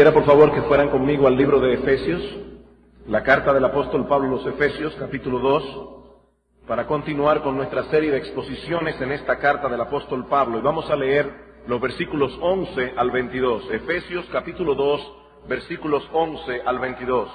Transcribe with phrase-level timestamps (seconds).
[0.00, 2.22] Quisiera por favor que fueran conmigo al libro de Efesios,
[3.06, 8.10] la carta del apóstol Pablo a los Efesios, capítulo 2, para continuar con nuestra serie
[8.10, 10.56] de exposiciones en esta carta del apóstol Pablo.
[10.56, 11.30] Y vamos a leer
[11.66, 13.70] los versículos 11 al 22.
[13.72, 15.12] Efesios capítulo 2,
[15.46, 17.28] versículos 11 al 22.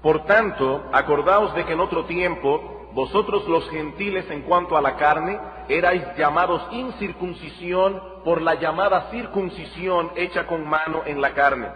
[0.00, 4.94] Por tanto, acordaos de que en otro tiempo vosotros los gentiles en cuanto a la
[4.94, 11.68] carne erais llamados incircuncisión por la llamada circuncisión hecha con mano en la carne.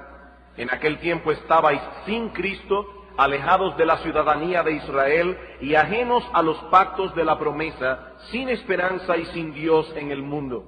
[0.56, 6.40] En aquel tiempo estabais sin Cristo, alejados de la ciudadanía de Israel y ajenos a
[6.40, 10.66] los pactos de la promesa, sin esperanza y sin Dios en el mundo.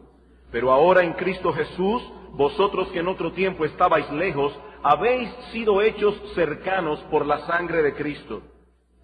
[0.50, 6.20] Pero ahora en Cristo Jesús, vosotros que en otro tiempo estabais lejos, habéis sido hechos
[6.34, 8.42] cercanos por la sangre de Cristo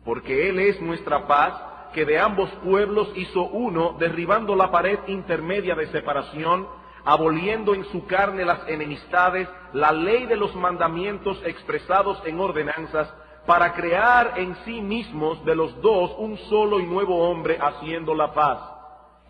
[0.06, 1.52] porque Él es nuestra paz,
[1.92, 6.68] que de ambos pueblos hizo uno, derribando la pared intermedia de separación,
[7.04, 13.12] aboliendo en su carne las enemistades, la ley de los mandamientos expresados en ordenanzas,
[13.46, 18.32] para crear en sí mismos de los dos un solo y nuevo hombre haciendo la
[18.32, 18.60] paz.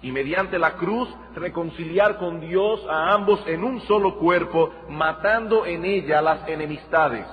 [0.02, 5.86] Y mediante la cruz reconciliar con Dios a ambos en un solo cuerpo, matando en
[5.86, 7.26] ella las enemistades.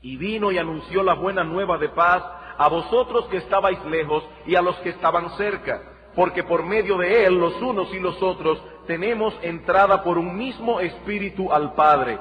[0.00, 2.22] Y vino y anunció la buena nueva de paz
[2.58, 5.80] a vosotros que estabais lejos y a los que estaban cerca,
[6.14, 10.80] porque por medio de él los unos y los otros tenemos entrada por un mismo
[10.80, 12.18] espíritu al Padre.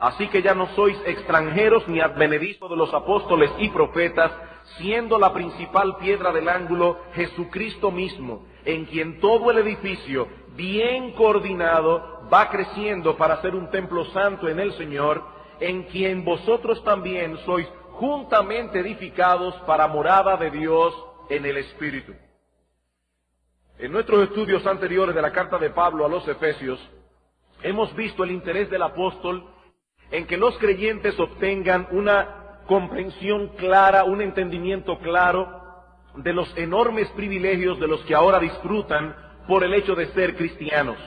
[0.00, 4.30] Así que ya no sois extranjeros ni advenedizos de los apóstoles y profetas,
[4.76, 12.28] siendo la principal piedra del ángulo Jesucristo mismo, en quien todo el edificio, bien coordinado,
[12.32, 15.22] va creciendo para ser un templo santo en el Señor,
[15.60, 17.66] en quien vosotros también sois
[17.98, 20.94] juntamente edificados para morada de Dios
[21.28, 22.14] en el Espíritu.
[23.76, 26.78] En nuestros estudios anteriores de la carta de Pablo a los Efesios,
[27.62, 29.50] hemos visto el interés del apóstol
[30.12, 35.48] en que los creyentes obtengan una comprensión clara, un entendimiento claro
[36.14, 39.14] de los enormes privilegios de los que ahora disfrutan
[39.48, 40.98] por el hecho de ser cristianos.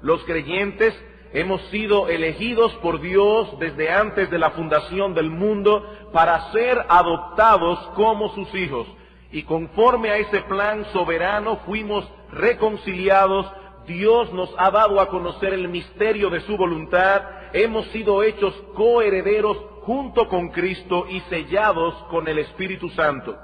[0.00, 0.94] Los creyentes
[1.32, 7.78] Hemos sido elegidos por Dios desde antes de la fundación del mundo para ser adoptados
[7.94, 8.86] como sus hijos.
[9.30, 13.46] Y conforme a ese plan soberano fuimos reconciliados.
[13.86, 17.22] Dios nos ha dado a conocer el misterio de su voluntad.
[17.52, 23.36] Hemos sido hechos coherederos junto con Cristo y sellados con el Espíritu Santo.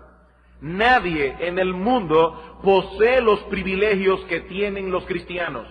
[0.63, 5.67] Nadie en el mundo posee los privilegios que tienen los cristianos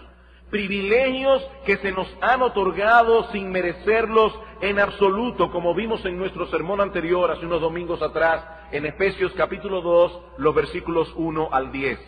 [0.54, 6.80] privilegios que se nos han otorgado sin merecerlos en absoluto, como vimos en nuestro sermón
[6.80, 12.00] anterior hace unos domingos atrás, en Efesios capítulo 2, los versículos 1 al 10.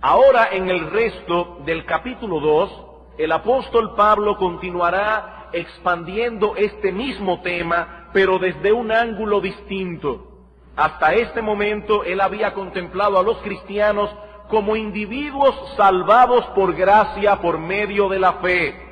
[0.00, 2.86] Ahora en el resto del capítulo 2,
[3.18, 10.28] el apóstol Pablo continuará expandiendo este mismo tema, pero desde un ángulo distinto.
[10.76, 14.08] Hasta este momento él había contemplado a los cristianos
[14.48, 18.84] como individuos salvados por gracia por medio de la fe.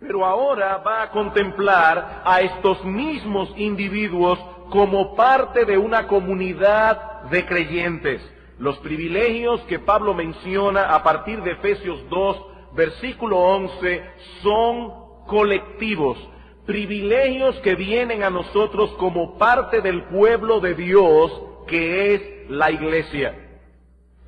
[0.00, 4.38] Pero ahora va a contemplar a estos mismos individuos
[4.70, 8.20] como parte de una comunidad de creyentes.
[8.58, 12.36] Los privilegios que Pablo menciona a partir de Efesios 2,
[12.74, 14.02] versículo 11,
[14.42, 14.92] son
[15.26, 16.18] colectivos,
[16.66, 23.51] privilegios que vienen a nosotros como parte del pueblo de Dios que es la iglesia.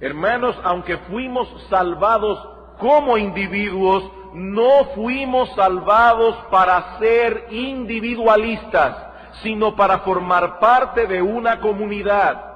[0.04, 2.38] Hermanos, aunque fuimos salvados
[2.78, 4.04] como individuos,
[4.34, 8.98] no fuimos salvados para ser individualistas,
[9.42, 12.52] sino para formar parte de una comunidad.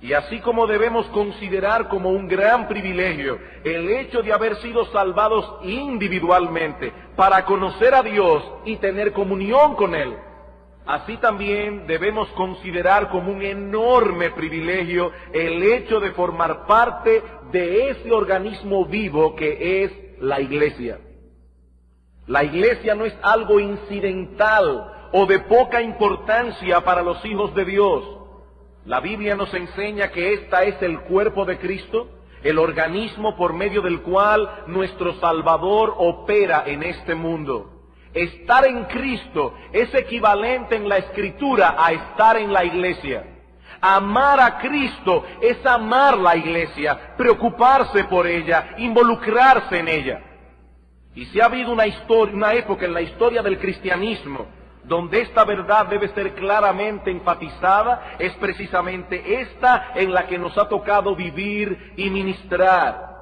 [0.00, 5.60] Y así como debemos considerar como un gran privilegio el hecho de haber sido salvados
[5.62, 10.16] individualmente para conocer a Dios y tener comunión con Él,
[10.86, 18.12] así también debemos considerar como un enorme privilegio el hecho de formar parte de ese
[18.12, 21.00] organismo vivo que es la iglesia.
[22.26, 28.04] La iglesia no es algo incidental o de poca importancia para los hijos de Dios.
[28.84, 32.08] La Biblia nos enseña que esta es el cuerpo de Cristo,
[32.42, 37.75] el organismo por medio del cual nuestro Salvador opera en este mundo.
[38.16, 43.24] Estar en Cristo es equivalente en la escritura a estar en la iglesia.
[43.78, 50.20] Amar a Cristo es amar la iglesia, preocuparse por ella, involucrarse en ella.
[51.14, 54.46] Y si ha habido una historia, una época en la historia del cristianismo
[54.82, 60.68] donde esta verdad debe ser claramente enfatizada, es precisamente esta en la que nos ha
[60.68, 63.15] tocado vivir y ministrar.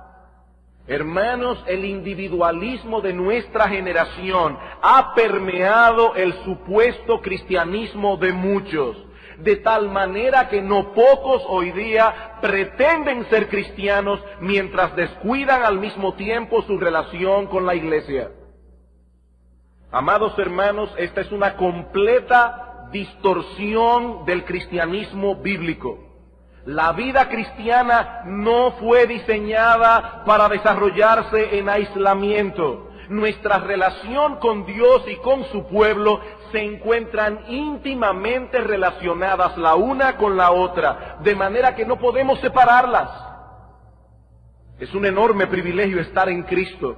[0.86, 8.94] Hermanos, el individualismo de nuestra generación ha permeado el supuesto cristianismo de muchos,
[9.38, 16.14] de tal manera que no pocos hoy día pretenden ser cristianos mientras descuidan al mismo
[16.14, 18.32] tiempo su relación con la iglesia.
[19.90, 26.03] Amados hermanos, esta es una completa distorsión del cristianismo bíblico.
[26.66, 32.90] La vida cristiana no fue diseñada para desarrollarse en aislamiento.
[33.10, 36.22] Nuestra relación con Dios y con su pueblo
[36.52, 43.10] se encuentran íntimamente relacionadas la una con la otra, de manera que no podemos separarlas.
[44.78, 46.96] Es un enorme privilegio estar en Cristo.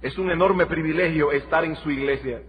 [0.00, 2.42] Es un enorme privilegio estar en su iglesia,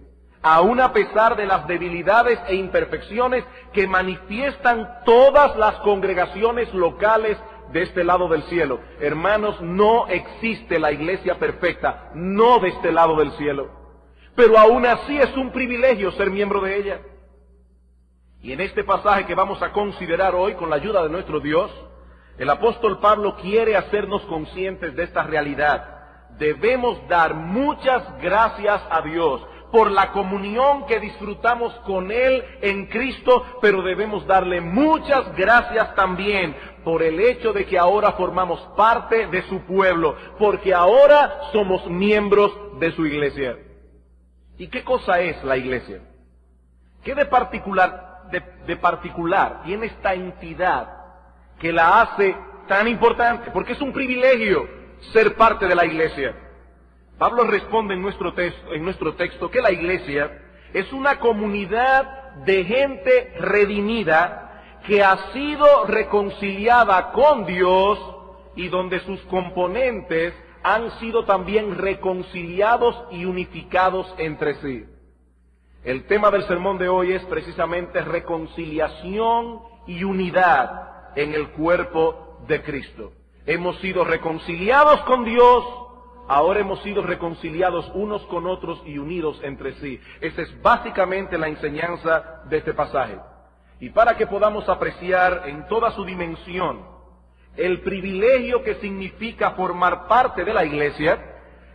[0.44, 7.38] aun a pesar de las debilidades e imperfecciones que manifiestan todas las congregaciones locales
[7.72, 8.78] de este lado del cielo.
[9.00, 13.70] Hermanos, no existe la iglesia perfecta, no de este lado del cielo.
[14.36, 17.00] Pero aún así es un privilegio ser miembro de ella.
[18.42, 21.70] Y en este pasaje que vamos a considerar hoy con la ayuda de nuestro Dios,
[22.36, 25.94] el apóstol Pablo quiere hacernos conscientes de esta realidad
[26.38, 33.44] debemos dar muchas gracias a Dios por la comunión que disfrutamos con Él en Cristo,
[33.60, 36.54] pero debemos darle muchas gracias también
[36.84, 42.52] por el hecho de que ahora formamos parte de su pueblo, porque ahora somos miembros
[42.78, 43.58] de su iglesia.
[44.58, 46.02] ¿Y qué cosa es la iglesia?
[47.02, 50.88] ¿Qué de particular, de, particular tiene esta entidad
[51.58, 52.36] que la hace
[52.68, 53.50] tan importante?
[53.50, 54.68] Porque es un privilegio
[55.12, 56.43] ser parte de la iglesia.
[57.24, 60.42] Pablo responde en nuestro, texto, en nuestro texto que la iglesia
[60.74, 67.98] es una comunidad de gente redimida que ha sido reconciliada con Dios
[68.56, 74.84] y donde sus componentes han sido también reconciliados y unificados entre sí.
[75.82, 82.60] El tema del sermón de hoy es precisamente reconciliación y unidad en el cuerpo de
[82.60, 83.12] Cristo.
[83.46, 85.83] Hemos sido reconciliados con Dios,
[86.28, 90.00] ahora hemos sido reconciliados unos con otros y unidos entre sí.
[90.20, 93.18] Esa es básicamente la enseñanza de este pasaje.
[93.80, 96.94] Y para que podamos apreciar en toda su dimensión
[97.56, 101.18] el privilegio que significa formar parte de la iglesia,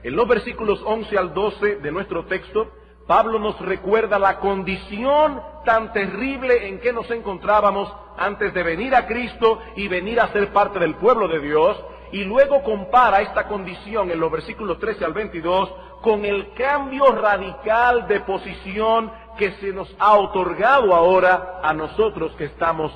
[0.03, 2.71] en los versículos 11 al 12 de nuestro texto,
[3.07, 9.07] Pablo nos recuerda la condición tan terrible en que nos encontrábamos antes de venir a
[9.07, 14.11] Cristo y venir a ser parte del pueblo de Dios, y luego compara esta condición
[14.11, 19.93] en los versículos 13 al 22 con el cambio radical de posición que se nos
[19.99, 22.91] ha otorgado ahora a nosotros que estamos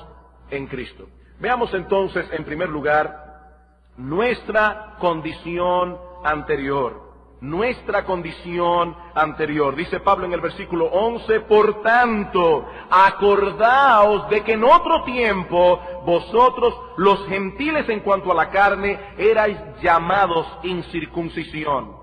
[0.50, 1.06] en Cristo.
[1.38, 3.24] Veamos entonces, en primer lugar,
[3.96, 7.03] nuestra condición anterior
[7.44, 9.76] nuestra condición anterior.
[9.76, 16.74] Dice Pablo en el versículo 11, por tanto, acordaos de que en otro tiempo vosotros,
[16.96, 21.96] los gentiles en cuanto a la carne, erais llamados incircuncisión.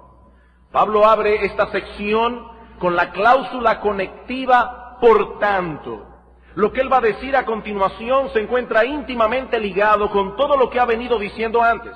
[0.71, 2.47] Pablo abre esta sección
[2.79, 6.07] con la cláusula conectiva por tanto.
[6.55, 10.69] Lo que él va a decir a continuación se encuentra íntimamente ligado con todo lo
[10.69, 11.95] que ha venido diciendo antes.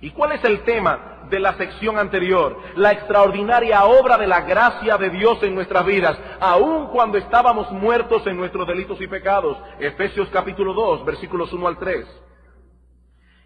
[0.00, 1.18] ¿Y cuál es el tema?
[1.28, 6.18] de la sección anterior, la extraordinaria obra de la gracia de Dios en nuestras vidas,
[6.40, 9.56] aun cuando estábamos muertos en nuestros delitos y pecados.
[9.78, 12.06] Efesios capítulo 2, versículos 1 al 3.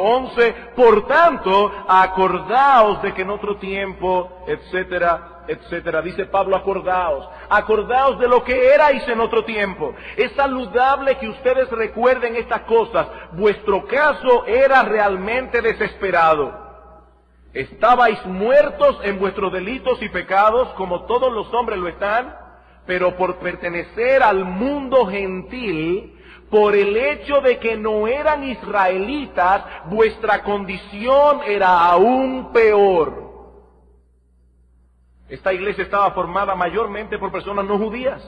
[0.00, 6.02] 11, por tanto, acordaos de que en otro tiempo, etcétera, etcétera.
[6.02, 9.94] Dice Pablo, acordaos, acordaos de lo que erais en otro tiempo.
[10.16, 13.08] Es saludable que ustedes recuerden estas cosas.
[13.32, 16.66] Vuestro caso era realmente desesperado.
[17.52, 22.48] Estabais muertos en vuestros delitos y pecados, como todos los hombres lo están
[22.88, 26.17] pero por pertenecer al mundo gentil,
[26.50, 33.28] por el hecho de que no eran israelitas, vuestra condición era aún peor.
[35.28, 38.22] Esta iglesia estaba formada mayormente por personas no judías.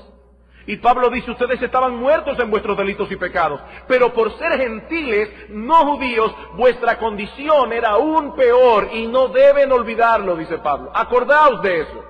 [0.66, 5.30] Y Pablo dice, ustedes estaban muertos en vuestros delitos y pecados, pero por ser gentiles,
[5.48, 10.90] no judíos, vuestra condición era aún peor y no deben olvidarlo, dice Pablo.
[10.94, 12.04] Acordaos de eso.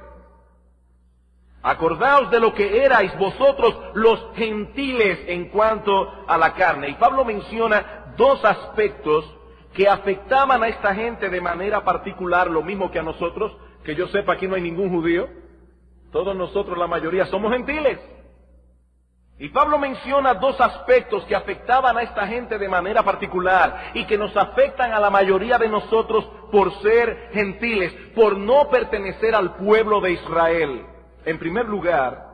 [1.62, 6.88] Acordaos de lo que erais vosotros los gentiles en cuanto a la carne.
[6.88, 9.24] Y Pablo menciona dos aspectos
[9.74, 14.08] que afectaban a esta gente de manera particular, lo mismo que a nosotros, que yo
[14.08, 15.28] sepa aquí no hay ningún judío,
[16.10, 18.00] todos nosotros, la mayoría, somos gentiles.
[19.38, 24.18] Y Pablo menciona dos aspectos que afectaban a esta gente de manera particular y que
[24.18, 30.00] nos afectan a la mayoría de nosotros por ser gentiles, por no pertenecer al pueblo
[30.00, 30.86] de Israel.
[31.24, 32.30] En primer lugar,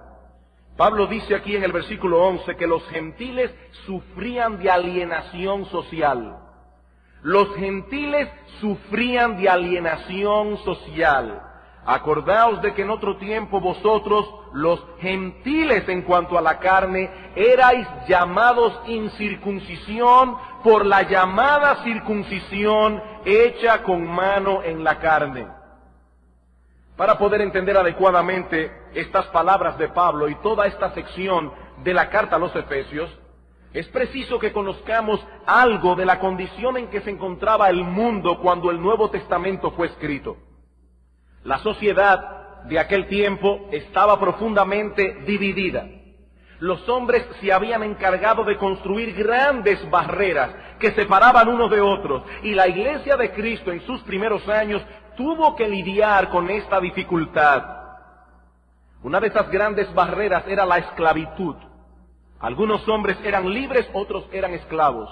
[0.77, 3.51] Pablo dice aquí en el versículo 11 que los gentiles
[3.87, 6.39] sufrían de alienación social.
[7.23, 8.29] Los gentiles
[8.61, 11.43] sufrían de alienación social.
[11.87, 17.87] Acordaos de que en otro tiempo vosotros, los gentiles en cuanto a la carne, erais
[18.07, 25.56] llamados incircuncisión por la llamada circuncisión hecha con mano en la carne.
[26.97, 31.53] Para poder entender adecuadamente estas palabras de Pablo y toda esta sección
[31.85, 33.11] de la carta a los Efesios,
[33.75, 38.71] es preciso que conozcamos algo de la condición en que se encontraba el mundo cuando
[38.71, 40.39] el Nuevo Testamento fue escrito.
[41.45, 45.87] La sociedad de aquel tiempo estaba profundamente dividida.
[46.59, 52.55] Los hombres se habían encargado de construir grandes barreras que separaban unos de otros y
[52.55, 54.83] la iglesia de Cristo en sus primeros años
[55.17, 57.63] tuvo que lidiar con esta dificultad.
[59.03, 61.57] Una de esas grandes barreras era la esclavitud.
[62.41, 65.11] Algunos hombres eran libres, otros eran esclavos.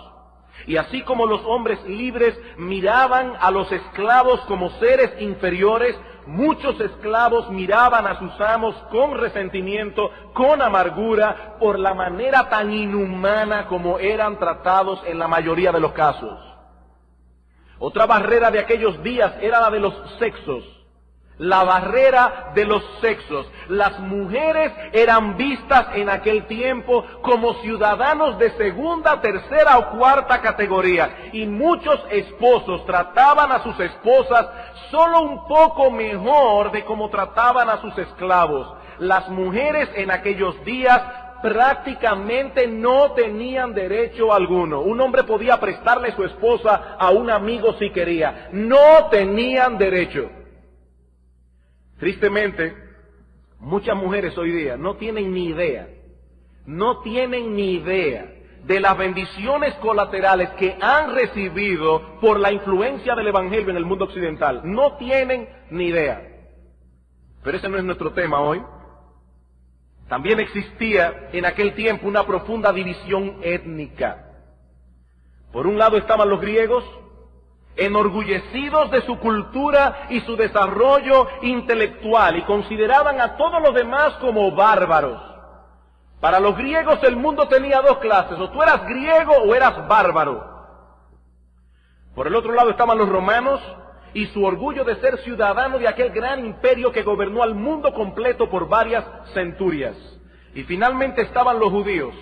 [0.66, 7.50] Y así como los hombres libres miraban a los esclavos como seres inferiores, muchos esclavos
[7.50, 14.38] miraban a sus amos con resentimiento, con amargura, por la manera tan inhumana como eran
[14.38, 16.53] tratados en la mayoría de los casos.
[17.78, 20.64] Otra barrera de aquellos días era la de los sexos.
[21.38, 23.50] La barrera de los sexos.
[23.68, 31.30] Las mujeres eran vistas en aquel tiempo como ciudadanos de segunda, tercera o cuarta categoría.
[31.32, 34.46] Y muchos esposos trataban a sus esposas
[34.92, 38.72] solo un poco mejor de como trataban a sus esclavos.
[39.00, 41.02] Las mujeres en aquellos días
[41.44, 44.80] prácticamente no tenían derecho alguno.
[44.80, 48.48] Un hombre podía prestarle su esposa a un amigo si quería.
[48.50, 50.30] No tenían derecho.
[51.98, 52.74] Tristemente,
[53.60, 55.86] muchas mujeres hoy día no tienen ni idea,
[56.64, 58.26] no tienen ni idea
[58.64, 64.06] de las bendiciones colaterales que han recibido por la influencia del Evangelio en el mundo
[64.06, 64.62] occidental.
[64.64, 66.22] No tienen ni idea.
[67.42, 68.62] Pero ese no es nuestro tema hoy.
[70.08, 74.24] También existía en aquel tiempo una profunda división étnica.
[75.52, 76.84] Por un lado estaban los griegos,
[77.76, 84.50] enorgullecidos de su cultura y su desarrollo intelectual, y consideraban a todos los demás como
[84.52, 85.20] bárbaros.
[86.20, 90.54] Para los griegos el mundo tenía dos clases, o tú eras griego o eras bárbaro.
[92.14, 93.60] Por el otro lado estaban los romanos,
[94.14, 98.48] y su orgullo de ser ciudadano de aquel gran imperio que gobernó al mundo completo
[98.48, 99.04] por varias
[99.34, 99.96] centurias.
[100.54, 102.14] Y finalmente estaban los judíos,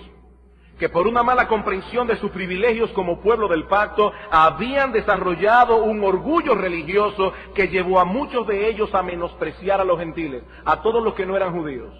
[0.79, 6.03] que por una mala comprensión de sus privilegios como pueblo del pacto, habían desarrollado un
[6.03, 11.03] orgullo religioso que llevó a muchos de ellos a menospreciar a los gentiles, a todos
[11.03, 11.93] los que no eran judíos.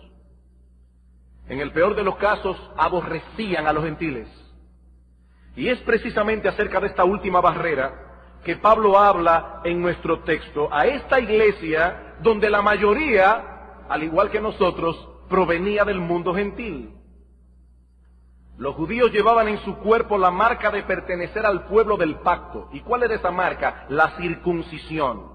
[1.48, 4.28] En el peor de los casos, aborrecían a los gentiles.
[5.56, 8.13] Y es precisamente acerca de esta última barrera
[8.44, 14.42] que Pablo habla en nuestro texto a esta iglesia donde la mayoría, al igual que
[14.42, 16.94] nosotros, provenía del mundo gentil.
[18.58, 22.70] Los judíos llevaban en su cuerpo la marca de pertenecer al pueblo del pacto.
[22.72, 23.86] ¿Y cuál era esa marca?
[23.90, 25.32] La circuncisión.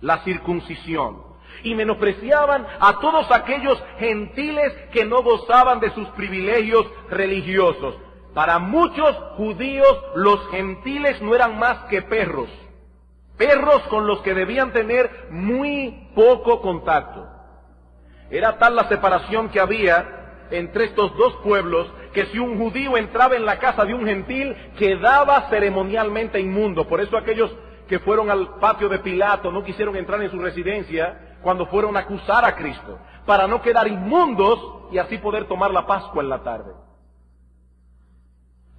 [0.00, 1.22] La circuncisión.
[1.62, 7.94] Y menospreciaban a todos aquellos gentiles que no gozaban de sus privilegios religiosos.
[8.34, 12.48] Para muchos judíos los gentiles no eran más que perros,
[13.38, 17.28] perros con los que debían tener muy poco contacto.
[18.30, 23.36] Era tal la separación que había entre estos dos pueblos que si un judío entraba
[23.36, 26.88] en la casa de un gentil quedaba ceremonialmente inmundo.
[26.88, 27.54] Por eso aquellos
[27.88, 32.00] que fueron al patio de Pilato no quisieron entrar en su residencia cuando fueron a
[32.00, 34.58] acusar a Cristo, para no quedar inmundos
[34.90, 36.72] y así poder tomar la Pascua en la tarde.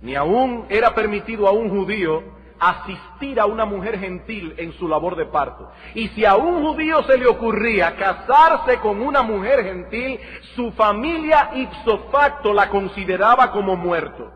[0.05, 2.21] Ni aún era permitido a un judío
[2.59, 5.67] asistir a una mujer gentil en su labor de parto.
[5.95, 10.19] Y si a un judío se le ocurría casarse con una mujer gentil,
[10.55, 14.31] su familia ipso facto la consideraba como muerto,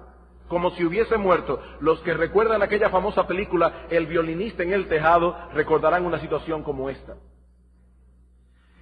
[0.47, 1.61] como si hubiese muerto.
[1.81, 6.89] Los que recuerdan aquella famosa película El violinista en el tejado recordarán una situación como
[6.89, 7.13] esta.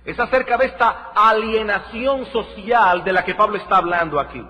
[0.05, 4.41] Es acerca de esta alienación social de la que Pablo está hablando aquí.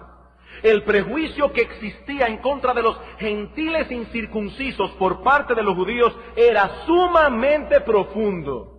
[0.63, 6.15] El prejuicio que existía en contra de los gentiles incircuncisos por parte de los judíos
[6.35, 8.77] era sumamente profundo.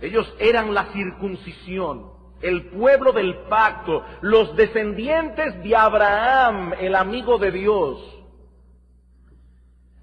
[0.00, 2.10] Ellos eran la circuncisión,
[2.42, 8.24] el pueblo del pacto, los descendientes de Abraham, el amigo de Dios.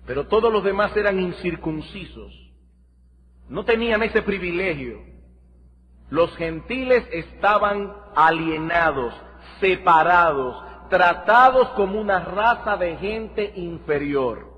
[0.05, 2.33] Pero todos los demás eran incircuncisos.
[3.47, 5.03] No tenían ese privilegio.
[6.09, 9.13] Los gentiles estaban alienados,
[9.59, 14.51] separados, tratados como una raza de gente inferior.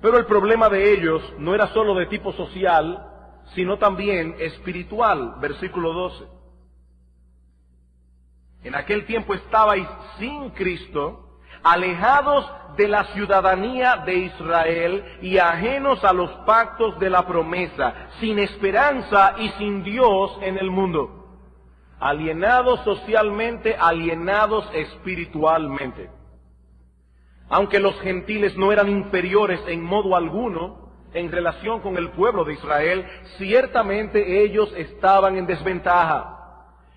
[0.00, 3.06] Pero el problema de ellos no era solo de tipo social,
[3.54, 5.36] sino también espiritual.
[5.40, 6.24] Versículo 12.
[8.64, 9.86] En aquel tiempo estabais
[10.18, 17.24] sin Cristo, alejados de la ciudadanía de Israel y ajenos a los pactos de la
[17.24, 21.21] promesa, sin esperanza y sin Dios en el mundo
[22.02, 26.10] alienados socialmente, alienados espiritualmente.
[27.48, 32.54] Aunque los gentiles no eran inferiores en modo alguno en relación con el pueblo de
[32.54, 33.06] Israel,
[33.38, 36.38] ciertamente ellos estaban en desventaja.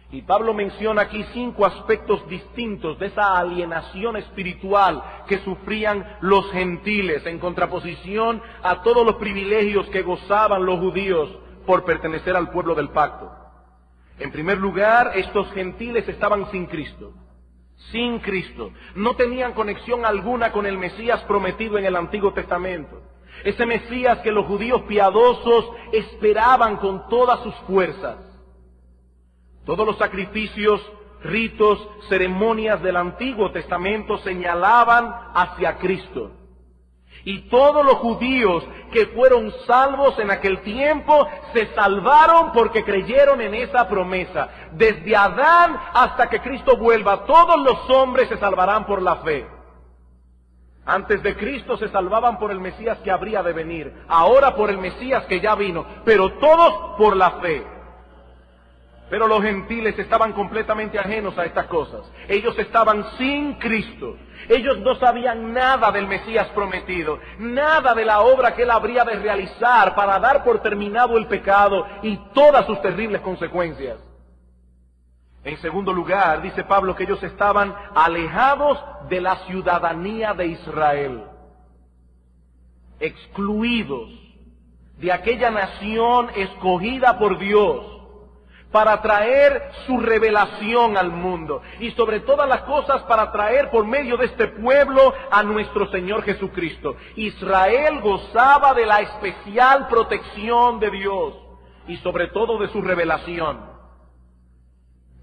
[0.09, 7.23] Y Pablo menciona aquí cinco aspectos distintos de esa alienación espiritual que sufrían los gentiles
[7.27, 11.29] en contraposición a todos los privilegios que gozaban los judíos
[11.67, 13.44] por pertenecer al pueblo del pacto.
[14.19, 17.13] En primer lugar, estos gentiles estaban sin Cristo.
[17.91, 18.71] Sin Cristo.
[18.95, 23.01] No tenían conexión alguna con el Mesías prometido en el Antiguo Testamento.
[23.43, 28.17] Ese Mesías que los judíos piadosos esperaban con todas sus fuerzas.
[29.65, 30.81] Todos los sacrificios,
[31.21, 36.31] ritos, ceremonias del Antiguo Testamento señalaban hacia Cristo.
[37.25, 43.55] Y todos los judíos que fueron salvos en aquel tiempo se salvaron porque creyeron en
[43.55, 44.47] esa promesa.
[44.73, 49.47] Desde Adán hasta que Cristo vuelva, todos los hombres se salvarán por la fe.
[50.85, 54.77] Antes de Cristo se salvaban por el Mesías que habría de venir, ahora por el
[54.77, 57.74] Mesías que ya vino, pero todos por la fe.
[59.09, 62.01] Pero los gentiles estaban completamente ajenos a estas cosas.
[62.27, 64.17] Ellos estaban sin Cristo.
[64.49, 69.15] Ellos no sabían nada del Mesías prometido, nada de la obra que él habría de
[69.15, 73.99] realizar para dar por terminado el pecado y todas sus terribles consecuencias.
[75.43, 81.23] En segundo lugar, dice Pablo que ellos estaban alejados de la ciudadanía de Israel,
[82.99, 84.09] excluidos
[84.97, 87.94] de aquella nación escogida por Dios
[88.75, 94.17] para traer su revelación al mundo y sobre todas las cosas para traer por medio
[94.17, 96.97] de este pueblo a nuestro Señor Jesucristo.
[97.15, 101.35] Israel gozaba de la especial protección de Dios
[101.87, 103.61] y sobre todo de su revelación.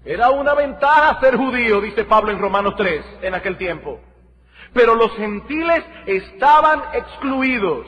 [0.03, 3.99] Era una ventaja ser judío, dice Pablo en Romanos 3 en aquel tiempo.
[4.73, 7.85] Pero los gentiles estaban excluidos.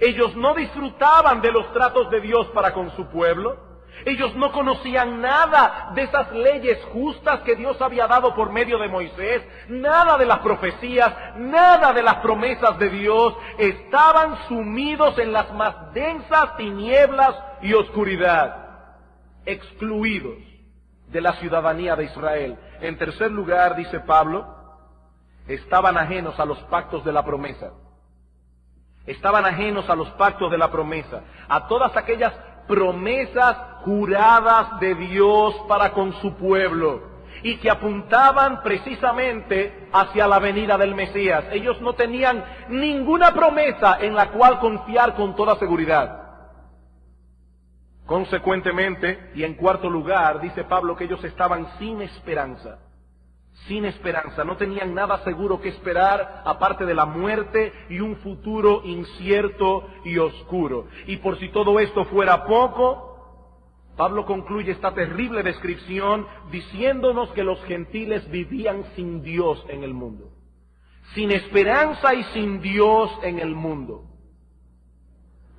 [0.00, 3.67] Ellos no disfrutaban de los tratos de Dios para con su pueblo.
[4.04, 8.88] Ellos no conocían nada de esas leyes justas que Dios había dado por medio de
[8.88, 13.34] Moisés, nada de las profecías, nada de las promesas de Dios.
[13.58, 18.66] Estaban sumidos en las más densas tinieblas y oscuridad,
[19.44, 20.38] excluidos
[21.08, 22.58] de la ciudadanía de Israel.
[22.80, 24.46] En tercer lugar, dice Pablo,
[25.46, 27.72] estaban ajenos a los pactos de la promesa.
[29.06, 32.34] Estaban ajenos a los pactos de la promesa, a todas aquellas
[32.66, 33.56] promesas
[33.88, 37.08] juradas de Dios para con su pueblo
[37.42, 41.46] y que apuntaban precisamente hacia la venida del Mesías.
[41.52, 46.20] Ellos no tenían ninguna promesa en la cual confiar con toda seguridad.
[48.04, 52.80] Consecuentemente, y en cuarto lugar, dice Pablo que ellos estaban sin esperanza
[53.66, 58.82] sin esperanza, no tenían nada seguro que esperar aparte de la muerte y un futuro
[58.84, 60.86] incierto y oscuro.
[61.06, 63.07] Y por si todo esto fuera poco,
[63.98, 70.30] Pablo concluye esta terrible descripción diciéndonos que los gentiles vivían sin Dios en el mundo,
[71.14, 74.04] sin esperanza y sin Dios en el mundo.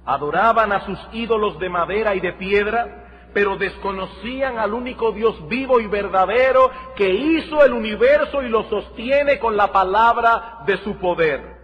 [0.06, 5.82] Adoraban a sus ídolos de madera y de piedra, pero desconocían al único Dios vivo
[5.82, 11.58] y verdadero que hizo el universo y lo sostiene con la palabra de su poder.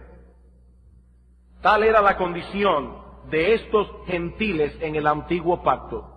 [1.62, 2.98] Tal era la condición
[3.30, 6.15] de estos gentiles en el antiguo pacto,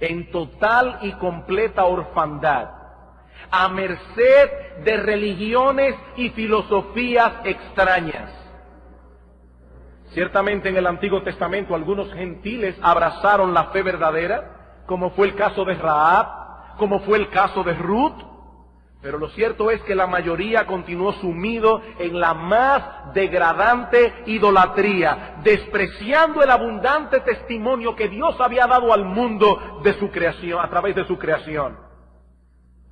[0.00, 2.70] en total y completa orfandad,
[3.50, 4.50] a merced
[4.84, 8.30] de religiones y filosofías extrañas.
[10.12, 15.64] Ciertamente en el Antiguo Testamento algunos gentiles abrazaron la fe verdadera, como fue el caso
[15.64, 18.29] de Raab, como fue el caso de Ruth,
[19.02, 26.42] pero lo cierto es que la mayoría continuó sumido en la más degradante idolatría, despreciando
[26.42, 31.06] el abundante testimonio que Dios había dado al mundo de su creación, a través de
[31.06, 31.78] su creación.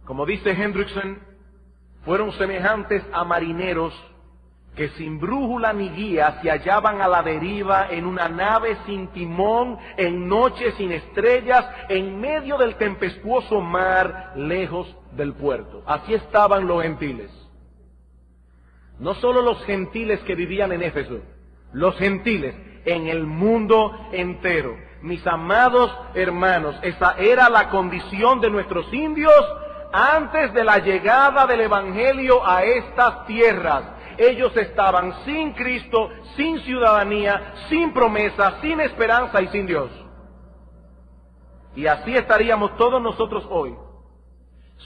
[0.07, 1.19] Como dice Hendrickson,
[2.07, 3.93] fueron semejantes a marineros
[4.79, 9.77] que sin brújula ni guía se hallaban a la deriva en una nave sin timón,
[9.97, 14.87] en noche sin estrellas, en medio del tempestuoso mar, lejos
[15.17, 15.83] del puerto.
[15.85, 17.29] Así estaban los gentiles.
[19.01, 21.23] No solo los gentiles que vivían en Éfeso,
[21.73, 24.77] los gentiles en el mundo entero.
[25.03, 29.45] Mis amados hermanos, esa era la condición de nuestros indios
[29.93, 37.55] antes de la llegada del Evangelio a estas tierras ellos estaban sin Cristo, sin ciudadanía,
[37.69, 39.91] sin promesa, sin esperanza y sin Dios.
[41.77, 43.75] Y así estaríamos todos nosotros hoy.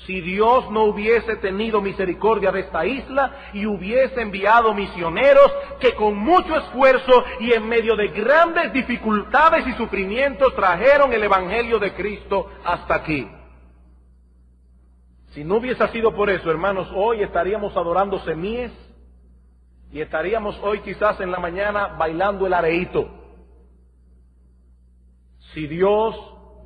[0.06, 6.16] Si Dios no hubiese tenido misericordia de esta isla y hubiese enviado misioneros que con
[6.16, 12.50] mucho esfuerzo y en medio de grandes dificultades y sufrimientos trajeron el Evangelio de Cristo
[12.64, 13.28] hasta aquí.
[15.30, 18.72] Si no hubiese sido por eso, hermanos, hoy estaríamos adorando semíes,
[19.92, 23.08] y estaríamos hoy quizás en la mañana bailando el areíto.
[25.52, 26.16] Si Dios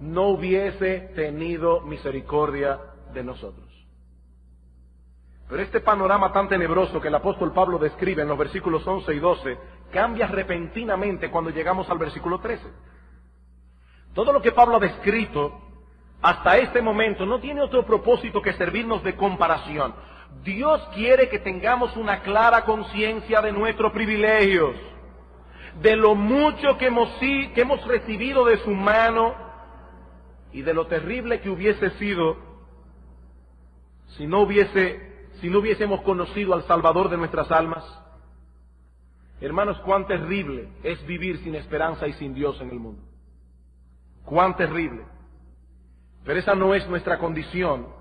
[0.01, 2.79] no hubiese tenido misericordia
[3.13, 3.67] de nosotros.
[5.49, 9.19] Pero este panorama tan tenebroso que el apóstol Pablo describe en los versículos 11 y
[9.19, 9.59] 12
[9.93, 12.65] cambia repentinamente cuando llegamos al versículo 13.
[14.15, 15.61] Todo lo que Pablo ha descrito
[16.23, 19.95] hasta este momento no tiene otro propósito que servirnos de comparación.
[20.43, 24.77] Dios quiere que tengamos una clara conciencia de nuestros privilegios,
[25.81, 29.35] de lo mucho que hemos, que hemos recibido de su mano
[30.53, 32.37] y de lo terrible que hubiese sido
[34.17, 37.85] si no hubiese, si no hubiésemos conocido al Salvador de nuestras almas.
[39.41, 43.03] Hermanos, cuán terrible es vivir sin esperanza y sin Dios en el mundo.
[44.25, 45.05] Cuán terrible.
[46.25, 47.96] Pero esa no es nuestra condición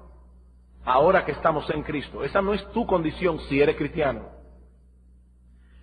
[0.86, 2.24] ahora que estamos en Cristo.
[2.24, 4.30] Esa no es tu condición si eres cristiano.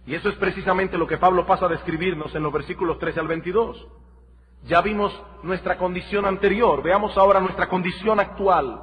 [0.07, 3.29] Y eso es precisamente lo que Pablo pasa a describirnos en los versículos 13 al
[3.29, 3.87] 22.
[4.65, 5.13] Ya vimos
[5.43, 8.83] nuestra condición anterior, veamos ahora nuestra condición actual.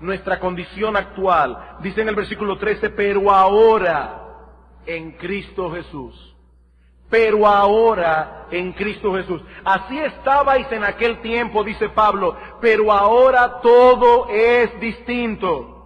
[0.00, 1.76] Nuestra condición actual.
[1.82, 4.22] Dice en el versículo 13, pero ahora
[4.86, 6.30] en Cristo Jesús
[7.10, 9.42] pero ahora en Cristo Jesús.
[9.64, 15.79] Así estabais en aquel tiempo, dice Pablo, pero ahora todo es distinto.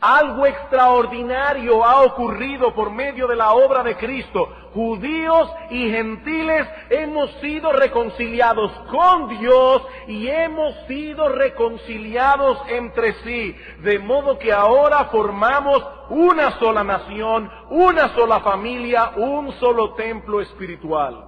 [0.00, 4.48] Algo extraordinario ha ocurrido por medio de la obra de Cristo.
[4.72, 13.54] Judíos y gentiles hemos sido reconciliados con Dios y hemos sido reconciliados entre sí.
[13.82, 21.26] De modo que ahora formamos una sola nación, una sola familia, un solo templo espiritual.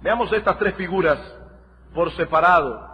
[0.00, 1.18] Veamos estas tres figuras
[1.94, 2.89] por separado.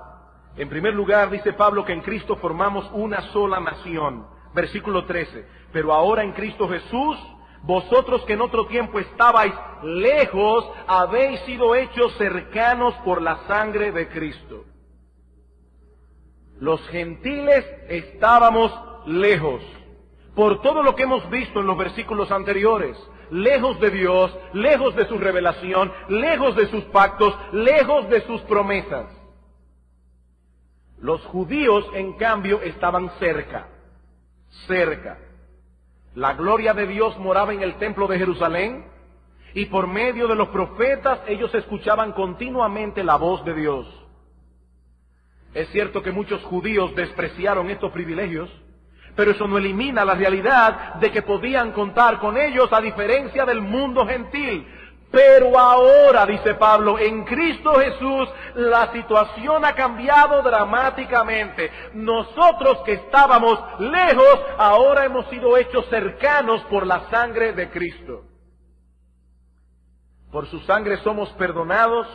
[0.56, 4.26] En primer lugar, dice Pablo que en Cristo formamos una sola nación.
[4.54, 5.46] Versículo 13.
[5.72, 7.18] Pero ahora en Cristo Jesús,
[7.62, 14.08] vosotros que en otro tiempo estabais lejos, habéis sido hechos cercanos por la sangre de
[14.08, 14.64] Cristo.
[16.58, 18.72] Los gentiles estábamos
[19.06, 19.62] lejos.
[20.34, 22.94] por todo lo que hemos visto en los versículos anteriores,
[23.30, 29.06] lejos de Dios, lejos de su revelación, lejos de sus pactos, lejos de sus promesas.
[31.00, 33.68] Los judíos, en cambio, estaban cerca,
[34.66, 35.18] cerca.
[36.14, 38.86] La gloria de Dios moraba en el templo de Jerusalén
[39.52, 43.86] y por medio de los profetas ellos escuchaban continuamente la voz de Dios.
[45.54, 48.50] Es cierto que muchos judíos despreciaron estos privilegios,
[49.14, 53.62] pero eso no elimina la realidad de que podían contar con ellos a diferencia del
[53.62, 54.66] mundo gentil.
[55.10, 61.70] Pero ahora, dice Pablo, en Cristo Jesús la situación ha cambiado dramáticamente.
[61.94, 68.24] Nosotros que estábamos lejos, ahora hemos sido hechos cercanos por la sangre de Cristo.
[70.32, 72.06] Por su sangre somos perdonados,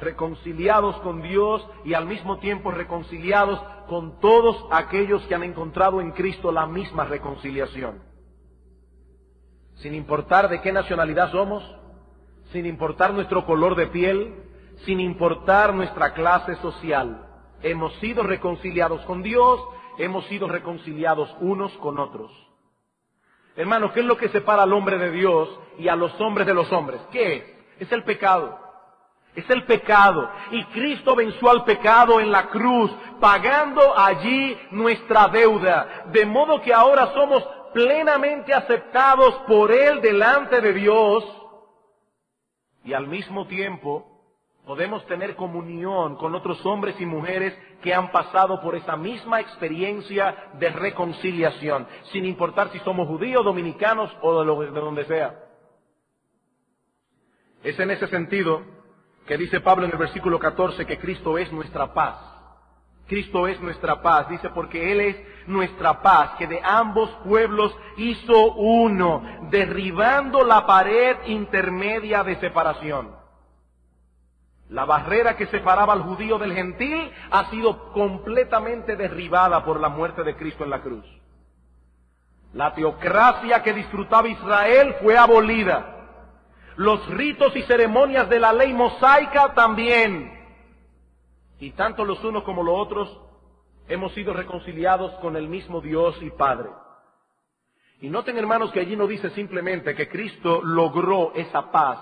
[0.00, 6.10] reconciliados con Dios y al mismo tiempo reconciliados con todos aquellos que han encontrado en
[6.12, 8.02] Cristo la misma reconciliación.
[9.76, 11.62] Sin importar de qué nacionalidad somos,
[12.52, 14.34] sin importar nuestro color de piel,
[14.84, 17.26] sin importar nuestra clase social,
[17.62, 19.60] hemos sido reconciliados con Dios,
[19.98, 22.30] hemos sido reconciliados unos con otros.
[23.56, 26.54] Hermanos, ¿qué es lo que separa al hombre de Dios y a los hombres de
[26.54, 27.00] los hombres?
[27.12, 27.44] ¿Qué es?
[27.80, 28.58] Es el pecado.
[29.34, 30.30] Es el pecado.
[30.50, 36.04] Y Cristo venció al pecado en la cruz, pagando allí nuestra deuda.
[36.12, 41.24] De modo que ahora somos plenamente aceptados por Él delante de Dios.
[42.84, 44.06] Y al mismo tiempo
[44.64, 50.50] podemos tener comunión con otros hombres y mujeres que han pasado por esa misma experiencia
[50.58, 55.44] de reconciliación, sin importar si somos judíos, dominicanos o de, donde sea.
[57.62, 58.62] Es en ese sentido
[59.26, 62.39] que dice Pablo en el versículo 14 que Cristo es nuestra paz.
[63.10, 68.54] Cristo es nuestra paz, dice porque Él es nuestra paz, que de ambos pueblos hizo
[68.54, 73.14] uno, derribando la pared intermedia de separación.
[74.70, 80.22] La barrera que separaba al judío del gentil ha sido completamente derribada por la muerte
[80.22, 81.04] de Cristo en la cruz.
[82.54, 86.00] La teocracia que disfrutaba Israel fue abolida
[86.80, 90.39] los ritos y ceremonias de la ley mosaica también.
[91.60, 93.20] Y tanto los unos como los otros
[93.88, 96.70] hemos sido reconciliados con el mismo Dios y Padre.
[98.00, 101.98] Y noten hermanos que allí no dice simplemente que Cristo logró esa paz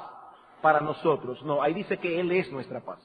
[0.62, 1.42] para nosotros.
[1.42, 3.00] No, ahí dice que Él es nuestra paz.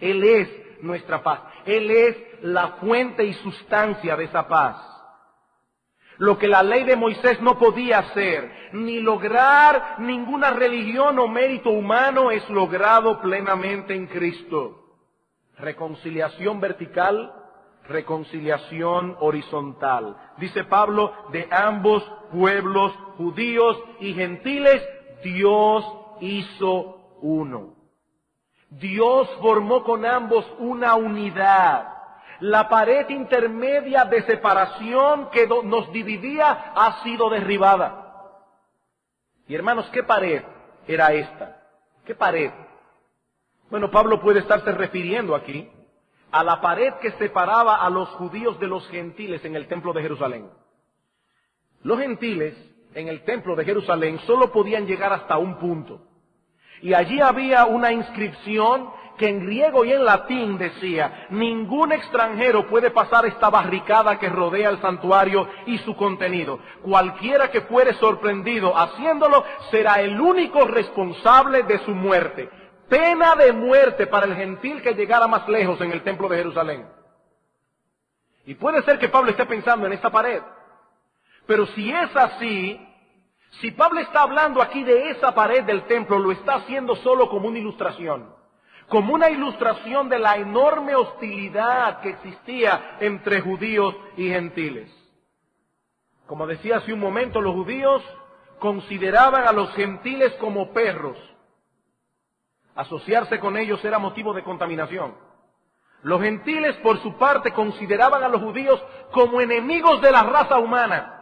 [0.00, 1.40] Él es nuestra paz.
[1.64, 4.90] Él es la fuente y sustancia de esa paz.
[6.18, 11.70] Lo que la ley de Moisés no podía hacer, ni lograr ninguna religión o mérito
[11.70, 14.83] humano es logrado plenamente en Cristo.
[15.58, 17.32] Reconciliación vertical,
[17.88, 20.16] reconciliación horizontal.
[20.38, 24.82] Dice Pablo, de ambos pueblos, judíos y gentiles,
[25.22, 25.84] Dios
[26.20, 27.74] hizo uno.
[28.70, 31.88] Dios formó con ambos una unidad.
[32.40, 38.00] La pared intermedia de separación que nos dividía ha sido derribada.
[39.46, 40.42] Y hermanos, ¿qué pared
[40.86, 41.62] era esta?
[42.04, 42.50] ¿Qué pared?
[43.70, 45.68] Bueno, Pablo puede estarse refiriendo aquí
[46.30, 50.02] a la pared que separaba a los judíos de los gentiles en el templo de
[50.02, 50.50] Jerusalén.
[51.82, 52.56] Los gentiles
[52.94, 56.00] en el templo de Jerusalén solo podían llegar hasta un punto.
[56.82, 62.90] Y allí había una inscripción que en griego y en latín decía, ningún extranjero puede
[62.90, 66.58] pasar esta barricada que rodea el santuario y su contenido.
[66.82, 72.50] Cualquiera que fuere sorprendido haciéndolo será el único responsable de su muerte.
[72.88, 76.86] Pena de muerte para el gentil que llegara más lejos en el templo de Jerusalén.
[78.46, 80.42] Y puede ser que Pablo esté pensando en esta pared.
[81.46, 82.80] Pero si es así,
[83.60, 87.48] si Pablo está hablando aquí de esa pared del templo, lo está haciendo solo como
[87.48, 88.34] una ilustración
[88.88, 94.90] como una ilustración de la enorme hostilidad que existía entre judíos y gentiles.
[96.26, 98.02] Como decía hace un momento, los judíos
[98.58, 101.18] consideraban a los gentiles como perros.
[102.74, 105.14] Asociarse con ellos era motivo de contaminación.
[106.02, 108.82] Los gentiles, por su parte, consideraban a los judíos
[109.12, 111.14] como enemigos de la raza humana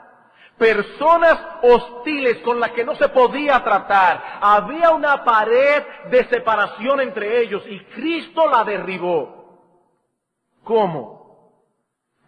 [0.63, 4.39] personas hostiles con las que no se podía tratar.
[4.41, 9.59] Había una pared de separación entre ellos y Cristo la derribó.
[10.63, 11.53] ¿Cómo?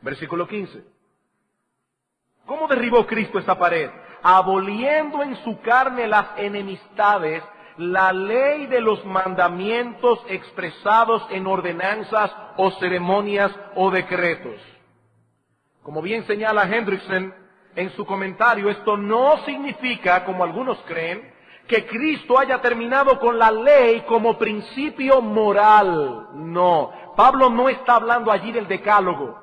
[0.02, 0.84] Versículo 15.
[2.44, 3.88] ¿Cómo derribó Cristo esa pared?
[4.20, 7.44] Aboliendo en su carne las enemistades,
[7.76, 14.60] la ley de los mandamientos expresados en ordenanzas o ceremonias o decretos.
[15.82, 17.34] Como bien señala Hendrickson,
[17.76, 21.32] en su comentario, esto no significa, como algunos creen,
[21.66, 26.28] que Cristo haya terminado con la ley como principio moral.
[26.34, 29.42] No, Pablo no está hablando allí del decálogo.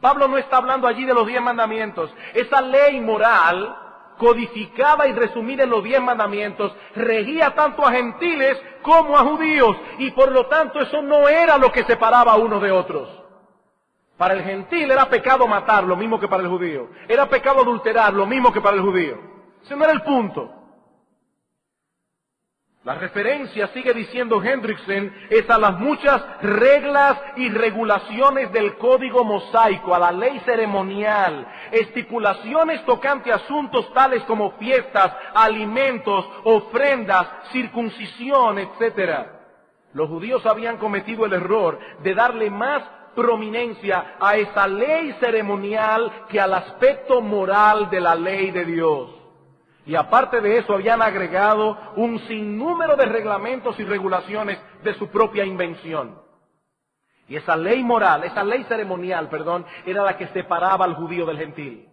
[0.00, 2.10] Pablo no está hablando allí de los diez mandamientos.
[2.32, 3.76] Esa ley moral,
[4.20, 9.74] codificada y resumida en los diez mandamientos, regía tanto a gentiles como a judíos.
[9.98, 13.08] Y por lo tanto eso no era lo que separaba a unos de otros.
[14.18, 16.90] Para el gentil era pecado matar, lo mismo que para el judío.
[17.08, 19.18] Era pecado adulterar, lo mismo que para el judío.
[19.64, 20.59] Ese no era el punto.
[22.90, 29.94] La referencia, sigue diciendo Hendrickson, es a las muchas reglas y regulaciones del código mosaico,
[29.94, 39.28] a la ley ceremonial, estipulaciones tocante asuntos tales como fiestas, alimentos, ofrendas, circuncisión, etc.
[39.92, 42.82] Los judíos habían cometido el error de darle más
[43.14, 49.19] prominencia a esa ley ceremonial que al aspecto moral de la ley de Dios.
[49.90, 55.44] Y aparte de eso habían agregado un sinnúmero de reglamentos y regulaciones de su propia
[55.44, 56.16] invención.
[57.26, 61.38] Y esa ley moral, esa ley ceremonial, perdón, era la que separaba al judío del
[61.38, 61.88] gentil.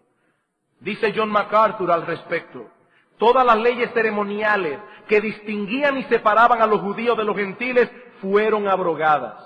[0.80, 2.70] Dice John MacArthur al respecto.
[3.18, 7.90] Todas las leyes ceremoniales que distinguían y separaban a los judíos de los gentiles
[8.22, 9.44] fueron abrogadas.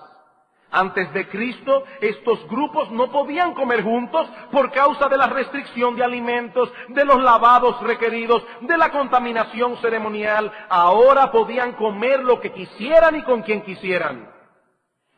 [0.74, 6.04] Antes de Cristo, estos grupos no podían comer juntos por causa de la restricción de
[6.06, 10.50] alimentos, de los lavados requeridos, de la contaminación ceremonial.
[10.70, 14.32] Ahora podían comer lo que quisieran y con quien quisieran.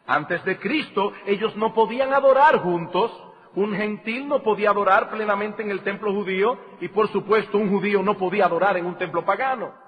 [0.08, 3.12] Antes de Cristo, ellos no podían adorar juntos.
[3.54, 8.02] Un gentil no podía adorar plenamente en el templo judío y por supuesto un judío
[8.02, 9.83] no podía adorar en un templo pagano.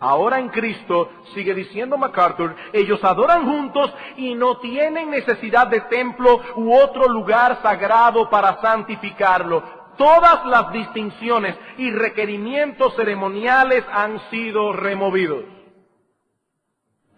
[0.00, 6.40] Ahora en Cristo, sigue diciendo MacArthur, ellos adoran juntos y no tienen necesidad de templo
[6.56, 9.62] u otro lugar sagrado para santificarlo.
[9.98, 15.44] Todas las distinciones y requerimientos ceremoniales han sido removidos.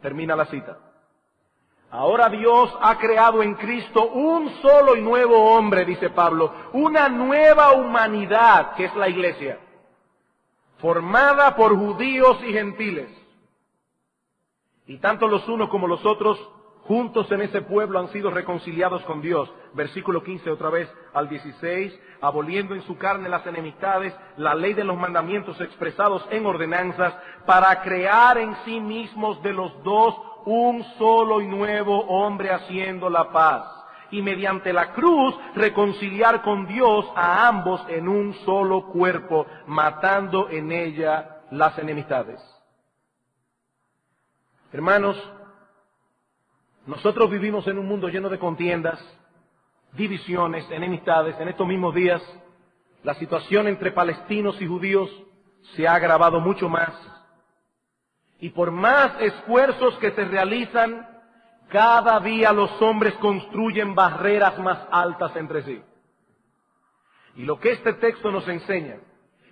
[0.01, 0.77] Termina la cita.
[1.93, 7.75] Ahora Dios ha creado en Cristo un solo y nuevo hombre, dice Pablo, una nueva
[7.75, 9.61] humanidad que es la iglesia
[10.83, 13.09] formada por judíos y gentiles.
[14.87, 16.37] Y tanto los unos como los otros,
[16.83, 19.49] juntos en ese pueblo, han sido reconciliados con Dios.
[19.75, 24.83] Versículo 15 otra vez al 16, aboliendo en su carne las enemistades, la ley de
[24.83, 27.15] los mandamientos expresados en ordenanzas,
[27.47, 33.31] para crear en sí mismos de los dos un solo y nuevo hombre haciendo la
[33.31, 33.82] paz
[34.13, 40.71] y mediante la cruz reconciliar con Dios a ambos en un solo cuerpo, matando en
[40.71, 42.41] ella las enemistades.
[44.71, 45.17] Hermanos,
[46.87, 49.01] nosotros vivimos en un mundo lleno de contiendas,
[49.93, 51.35] divisiones, enemistades.
[51.41, 52.23] En estos mismos días,
[53.03, 55.11] la situación entre palestinos y judíos
[55.75, 56.93] se ha agravado mucho más.
[58.41, 61.12] Y por más esfuerzos que se realizan
[61.73, 65.83] cada día los hombres construyen barreras más altas entre sí.
[67.37, 68.97] Y lo que este texto nos enseña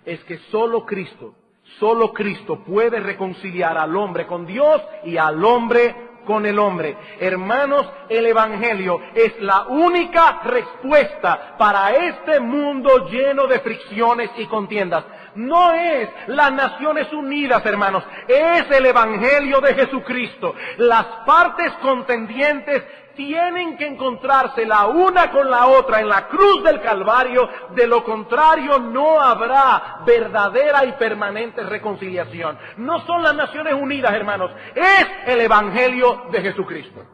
[0.05, 1.33] es que solo Cristo,
[1.79, 6.95] solo Cristo puede reconciliar al hombre con Dios y al hombre con el hombre.
[7.19, 15.05] Hermanos, el Evangelio es la única respuesta para este mundo lleno de fricciones y contiendas
[15.35, 20.53] no es las Naciones Unidas, hermanos, es el Evangelio de Jesucristo.
[20.77, 22.83] Las partes contendientes
[23.15, 28.03] tienen que encontrarse la una con la otra en la cruz del Calvario, de lo
[28.03, 32.57] contrario no habrá verdadera y permanente reconciliación.
[32.77, 37.05] No son las Naciones Unidas, hermanos, es el Evangelio de Jesucristo.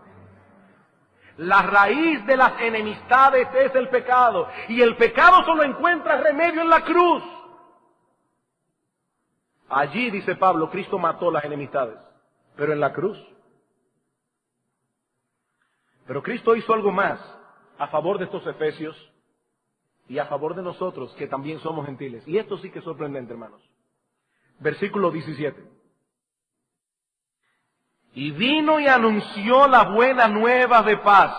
[1.37, 6.69] La raíz de las enemistades es el pecado y el pecado solo encuentra remedio en
[6.69, 7.23] la cruz.
[9.69, 11.97] Allí, dice Pablo, Cristo mató las enemistades,
[12.55, 13.17] pero en la cruz.
[16.05, 17.19] Pero Cristo hizo algo más
[17.77, 18.95] a favor de estos efesios
[20.07, 22.25] y a favor de nosotros, que también somos gentiles.
[22.27, 23.61] Y esto sí que es sorprendente, hermanos.
[24.59, 25.77] Versículo 17.
[28.13, 31.35] Y vino y anunció la buena nueva de paz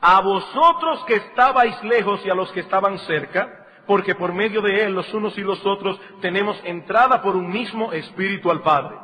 [0.00, 4.84] a vosotros que estabais lejos y a los que estaban cerca, porque por medio de
[4.84, 8.98] Él los unos y los otros tenemos entrada por un mismo Espíritu al Padre.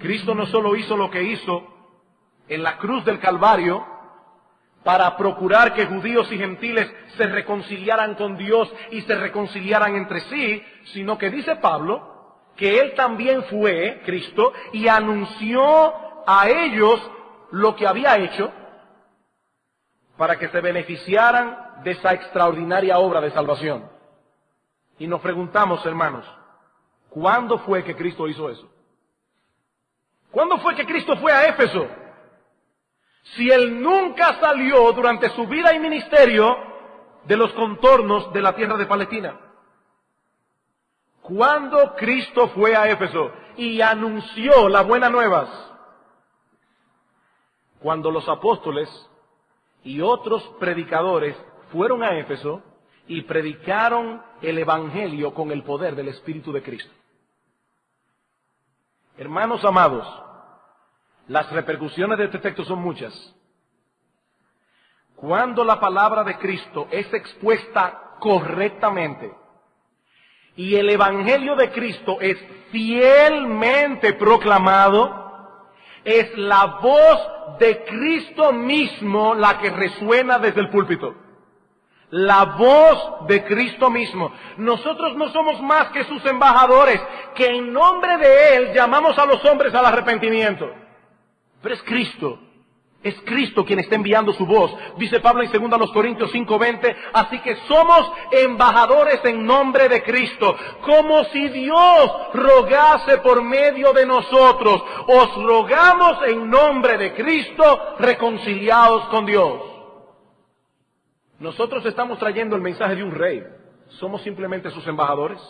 [0.00, 1.62] Cristo no solo hizo lo que hizo
[2.48, 3.86] en la cruz del Calvario
[4.82, 10.60] para procurar que judíos y gentiles se reconciliaran con Dios y se reconciliaran entre sí,
[10.86, 15.94] sino que dice Pablo que Él también fue, Cristo, y anunció
[16.26, 17.08] a ellos
[17.52, 18.50] lo que había hecho
[20.16, 23.90] para que se beneficiaran de esa extraordinaria obra de salvación.
[24.98, 26.26] Y nos preguntamos, hermanos,
[27.08, 28.70] ¿cuándo fue que Cristo hizo eso?
[30.30, 31.86] ¿Cuándo fue que Cristo fue a Éfeso?
[33.34, 36.70] Si él nunca salió durante su vida y ministerio
[37.24, 39.38] de los contornos de la tierra de Palestina.
[41.22, 45.48] ¿Cuándo Cristo fue a Éfeso y anunció las buenas nuevas?
[47.80, 48.88] Cuando los apóstoles
[49.84, 51.36] y otros predicadores
[51.72, 52.62] fueron a Éfeso
[53.06, 56.92] y predicaron el Evangelio con el poder del Espíritu de Cristo.
[59.16, 60.06] Hermanos amados,
[61.28, 63.12] las repercusiones de este texto son muchas.
[65.16, 69.30] Cuando la palabra de Cristo es expuesta correctamente
[70.56, 72.38] y el Evangelio de Cristo es
[72.70, 75.68] fielmente proclamado,
[76.04, 81.14] es la voz de Cristo mismo la que resuena desde el púlpito.
[82.10, 84.32] La voz de Cristo mismo.
[84.56, 87.00] Nosotros no somos más que sus embajadores,
[87.34, 90.70] que en nombre de Él llamamos a los hombres al arrepentimiento.
[91.62, 92.38] Pero es Cristo
[93.02, 94.74] es Cristo quien está enviando su voz.
[94.98, 101.24] Dice Pablo en 2 Corintios 5:20, así que somos embajadores en nombre de Cristo, como
[101.24, 104.82] si Dios rogase por medio de nosotros.
[105.06, 109.69] Os rogamos en nombre de Cristo, reconciliados con Dios.
[111.40, 113.42] Nosotros estamos trayendo el mensaje de un rey.
[113.98, 115.40] Somos simplemente sus embajadores.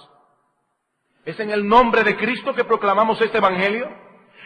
[1.24, 3.88] Es en el nombre de Cristo que proclamamos este evangelio.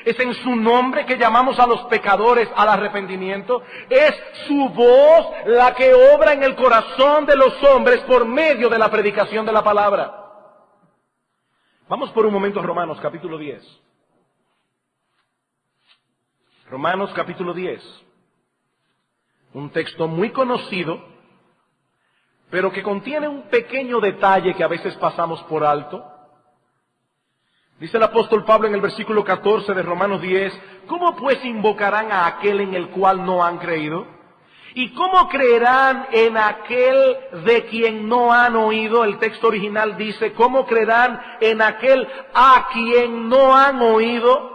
[0.07, 3.63] Es en su nombre que llamamos a los pecadores al arrepentimiento.
[3.91, 4.15] Es
[4.47, 8.91] su voz la que obra en el corazón de los hombres por medio de la
[8.91, 10.25] predicación de la palabra.
[11.89, 13.63] Vamos por un momento a Romanos capítulo 10.
[16.71, 17.83] Romanos capítulo 10.
[19.53, 21.14] Un texto muy conocido,
[22.55, 26.05] pero que contiene un pequeño detalle que a veces pasamos por alto.
[27.81, 30.53] Dice el apóstol Pablo en el versículo 14 de Romanos 10,
[30.87, 34.07] ¿cómo pues invocarán a aquel en el cual no han creído?
[34.73, 39.03] ¿Y cómo creerán en aquel de quien no han oído?
[39.03, 44.55] El texto original dice, ¿cómo creerán en aquel a quien no han oído?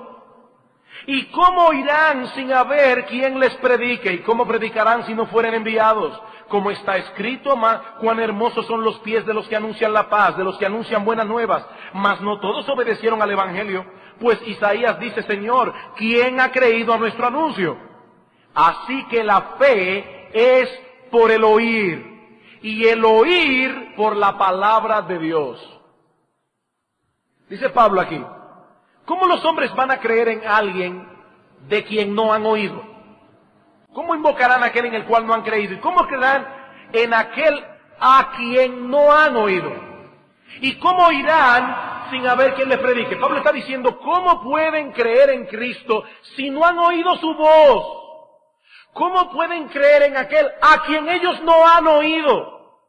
[1.05, 4.13] ¿Y cómo irán sin haber quien les predique?
[4.13, 6.17] ¿Y cómo predicarán si no fueren enviados?
[6.49, 7.55] Como está escrito,
[8.01, 11.05] cuán hermosos son los pies de los que anuncian la paz, de los que anuncian
[11.05, 11.65] buenas nuevas.
[11.93, 13.85] Mas no todos obedecieron al Evangelio.
[14.19, 17.77] Pues Isaías dice, Señor, ¿quién ha creído a nuestro anuncio?
[18.53, 20.69] Así que la fe es
[21.11, 22.09] por el oír.
[22.61, 25.79] Y el oír por la palabra de Dios.
[27.49, 28.21] Dice Pablo aquí,
[29.05, 31.07] ¿cómo los hombres van a creer en alguien
[31.67, 32.83] de quien no han oído?
[33.99, 35.73] ¿Cómo invocarán a aquel en el cual no han creído?
[35.73, 36.47] ¿Y cómo creerán
[36.93, 37.61] en aquel
[37.99, 39.73] a quien no han oído?
[40.61, 43.17] ¿Y cómo irán sin haber quien les predique?
[43.17, 46.05] Pablo está diciendo, ¿cómo pueden creer en Cristo
[46.37, 47.83] si no han oído su voz?
[48.93, 52.79] ¿Cómo pueden creer en aquel a quien ellos no han oído?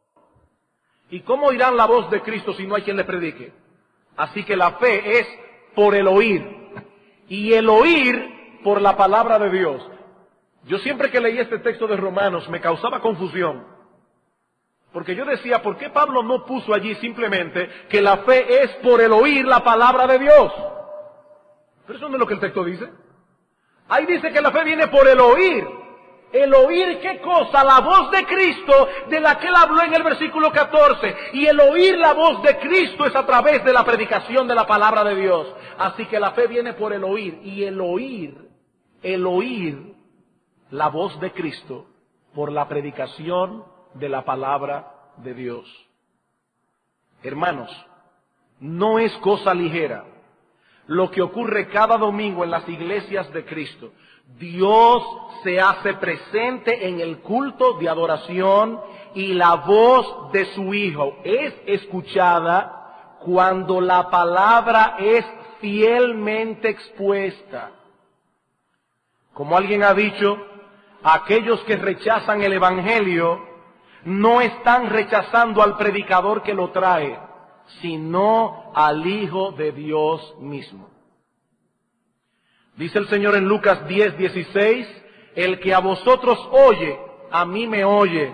[1.09, 3.51] ¿Y cómo oirán la voz de Cristo si no hay quien les predique?
[4.15, 5.27] Así que la fe es
[5.75, 6.41] por el oír.
[7.27, 9.91] Y el oír por la palabra de Dios.
[10.65, 13.65] Yo siempre que leí este texto de Romanos me causaba confusión.
[14.93, 19.01] Porque yo decía, ¿por qué Pablo no puso allí simplemente que la fe es por
[19.01, 20.53] el oír la palabra de Dios?
[21.85, 22.89] Pero eso no es lo que el texto dice.
[23.87, 25.65] Ahí dice que la fe viene por el oír.
[26.31, 27.63] El oír qué cosa?
[27.63, 31.15] La voz de Cristo de la que él habló en el versículo 14.
[31.33, 34.65] Y el oír la voz de Cristo es a través de la predicación de la
[34.65, 35.53] palabra de Dios.
[35.77, 37.39] Así que la fe viene por el oír.
[37.43, 38.37] Y el oír,
[39.01, 39.91] el oír
[40.71, 41.85] la voz de Cristo
[42.33, 43.63] por la predicación
[43.93, 45.65] de la palabra de Dios.
[47.23, 47.69] Hermanos,
[48.59, 50.05] no es cosa ligera
[50.87, 53.91] lo que ocurre cada domingo en las iglesias de Cristo.
[54.39, 55.03] Dios
[55.43, 58.79] se hace presente en el culto de adoración
[59.13, 65.25] y la voz de su Hijo es escuchada cuando la palabra es
[65.59, 67.71] fielmente expuesta.
[69.33, 70.37] Como alguien ha dicho,
[71.03, 73.39] aquellos que rechazan el Evangelio
[74.05, 77.19] no están rechazando al predicador que lo trae,
[77.81, 80.89] sino al Hijo de Dios mismo.
[82.75, 85.03] Dice el Señor en Lucas 10, 16,
[85.35, 86.99] el que a vosotros oye,
[87.29, 88.33] a mí me oye.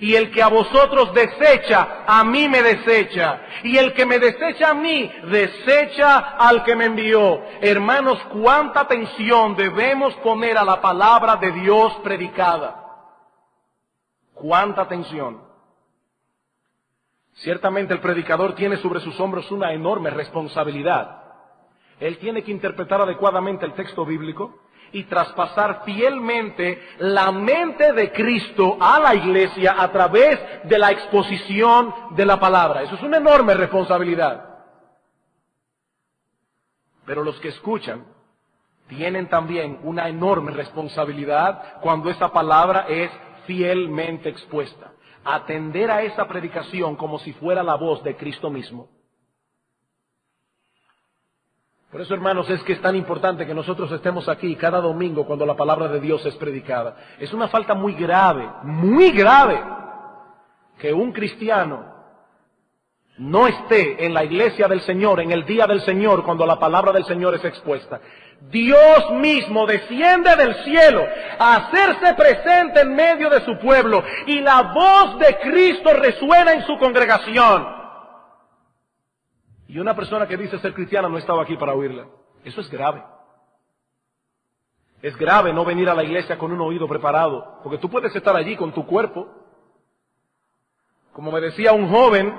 [0.00, 3.42] Y el que a vosotros desecha, a mí me desecha.
[3.62, 7.42] Y el que me desecha a mí, desecha al que me envió.
[7.60, 12.76] Hermanos, cuánta atención debemos poner a la palabra de Dios predicada.
[14.34, 15.42] cuánta atención.
[17.34, 21.22] Ciertamente el predicador tiene sobre sus hombros una enorme responsabilidad.
[21.98, 24.60] Él tiene que interpretar adecuadamente el texto bíblico
[24.92, 31.94] y traspasar fielmente la mente de Cristo a la iglesia a través de la exposición
[32.10, 32.82] de la palabra.
[32.82, 34.48] Eso es una enorme responsabilidad.
[37.04, 38.04] Pero los que escuchan
[38.88, 43.10] tienen también una enorme responsabilidad cuando esa palabra es
[43.46, 44.92] fielmente expuesta.
[45.24, 48.88] Atender a esa predicación como si fuera la voz de Cristo mismo.
[51.90, 55.44] Por eso, hermanos, es que es tan importante que nosotros estemos aquí cada domingo cuando
[55.44, 56.96] la palabra de Dios es predicada.
[57.18, 59.60] Es una falta muy grave, muy grave,
[60.78, 61.84] que un cristiano
[63.18, 66.92] no esté en la iglesia del Señor, en el día del Señor, cuando la palabra
[66.92, 68.00] del Señor es expuesta.
[68.50, 71.04] Dios mismo desciende del cielo
[71.40, 76.62] a hacerse presente en medio de su pueblo y la voz de Cristo resuena en
[76.62, 77.79] su congregación.
[79.70, 82.08] Y una persona que dice ser cristiana no estaba aquí para oírla.
[82.42, 83.04] Eso es grave.
[85.00, 88.34] Es grave no venir a la iglesia con un oído preparado, porque tú puedes estar
[88.34, 89.28] allí con tu cuerpo.
[91.12, 92.34] Como me decía un joven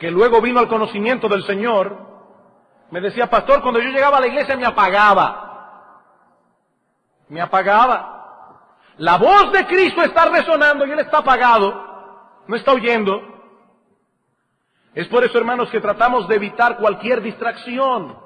[0.00, 1.96] que luego vino al conocimiento del Señor,
[2.90, 6.02] me decía, pastor, cuando yo llegaba a la iglesia me apagaba.
[7.28, 8.58] Me apagaba.
[8.96, 13.31] La voz de Cristo está resonando y él está apagado, no está oyendo.
[14.94, 18.16] Es por eso, hermanos, que tratamos de evitar cualquier distracción.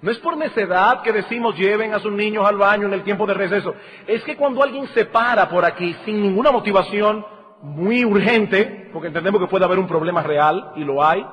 [0.00, 3.26] No es por necedad que decimos lleven a sus niños al baño en el tiempo
[3.26, 3.74] de receso.
[4.06, 7.24] Es que cuando alguien se para por aquí sin ninguna motivación
[7.62, 11.26] muy urgente, porque entendemos que puede haber un problema real, y lo hay.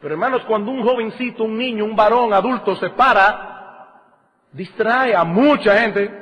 [0.00, 4.00] Pero hermanos, cuando un jovencito, un niño, un varón, adulto se para,
[4.52, 6.20] distrae a mucha gente.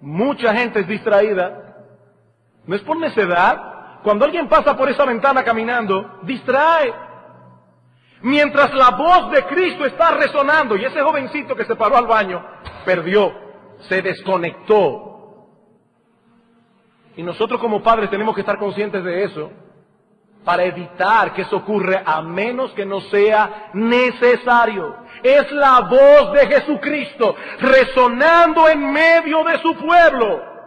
[0.00, 1.76] Mucha gente es distraída.
[2.66, 3.67] No es por necedad,
[4.02, 6.92] cuando alguien pasa por esa ventana caminando, distrae.
[8.22, 12.44] Mientras la voz de Cristo está resonando y ese jovencito que se paró al baño
[12.84, 13.32] perdió,
[13.80, 15.04] se desconectó.
[17.16, 19.50] Y nosotros como padres tenemos que estar conscientes de eso
[20.44, 24.96] para evitar que eso ocurra a menos que no sea necesario.
[25.22, 30.57] Es la voz de Jesucristo resonando en medio de su pueblo.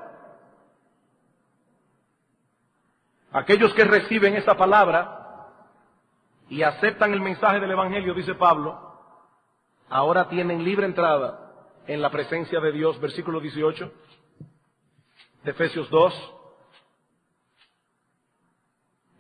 [3.31, 5.49] Aquellos que reciben esa palabra
[6.49, 8.77] y aceptan el mensaje del Evangelio, dice Pablo,
[9.89, 11.53] ahora tienen libre entrada
[11.87, 13.91] en la presencia de Dios, versículo 18
[15.43, 16.33] de Efesios 2,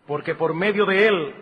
[0.05, 1.35] porque por medio de Él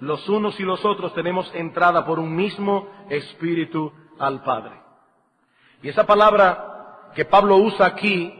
[0.00, 4.80] los unos y los otros tenemos entrada por un mismo espíritu al Padre.
[5.82, 8.32] Y esa palabra que Pablo usa aquí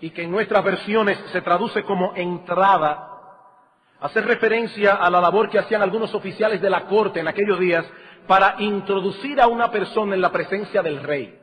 [0.00, 3.07] y que en nuestras versiones se traduce como entrada,
[4.00, 7.84] hace referencia a la labor que hacían algunos oficiales de la corte en aquellos días
[8.26, 11.38] para introducir a una persona en la presencia del rey.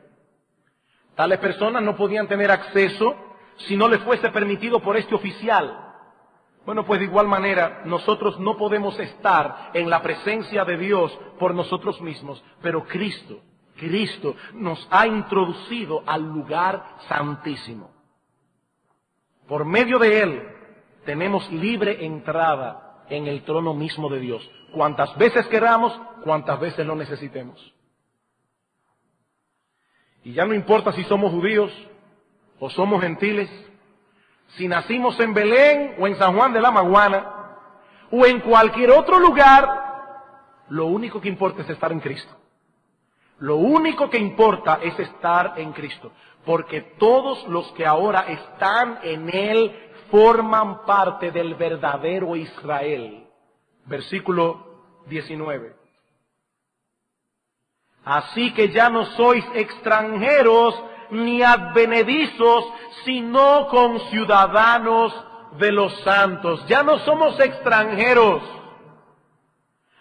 [1.14, 3.16] Tales personas no podían tener acceso
[3.56, 5.82] si no les fuese permitido por este oficial.
[6.64, 11.54] Bueno, pues de igual manera, nosotros no podemos estar en la presencia de Dios por
[11.54, 13.40] nosotros mismos, pero Cristo,
[13.76, 17.90] Cristo nos ha introducido al lugar santísimo.
[19.46, 20.55] Por medio de Él
[21.06, 24.48] tenemos libre entrada en el trono mismo de Dios.
[24.72, 27.72] Cuantas veces queramos, cuantas veces lo necesitemos.
[30.24, 31.72] Y ya no importa si somos judíos
[32.58, 33.48] o somos gentiles,
[34.56, 37.32] si nacimos en Belén o en San Juan de la Maguana
[38.10, 39.86] o en cualquier otro lugar,
[40.68, 42.34] lo único que importa es estar en Cristo.
[43.38, 46.10] Lo único que importa es estar en Cristo,
[46.44, 53.26] porque todos los que ahora están en Él forman parte del verdadero Israel.
[53.84, 55.74] Versículo 19.
[58.04, 60.80] Así que ya no sois extranjeros
[61.10, 62.64] ni advenedizos,
[63.04, 65.12] sino con ciudadanos
[65.58, 66.64] de los santos.
[66.68, 68.42] Ya no somos extranjeros.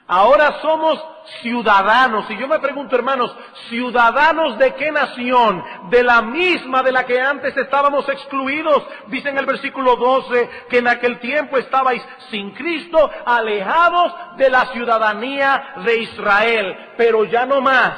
[0.08, 1.04] Ahora somos
[1.42, 2.30] ciudadanos.
[2.30, 3.36] Y yo me pregunto, hermanos,
[3.70, 5.64] ¿ciudadanos de qué nación?
[5.90, 8.84] De la misma de la que antes estábamos excluidos.
[9.08, 14.68] Dice en el versículo 12 que en aquel tiempo estabais sin Cristo, alejados de la
[14.68, 16.94] ciudadanía de Israel.
[16.98, 17.94] Pero ya no más,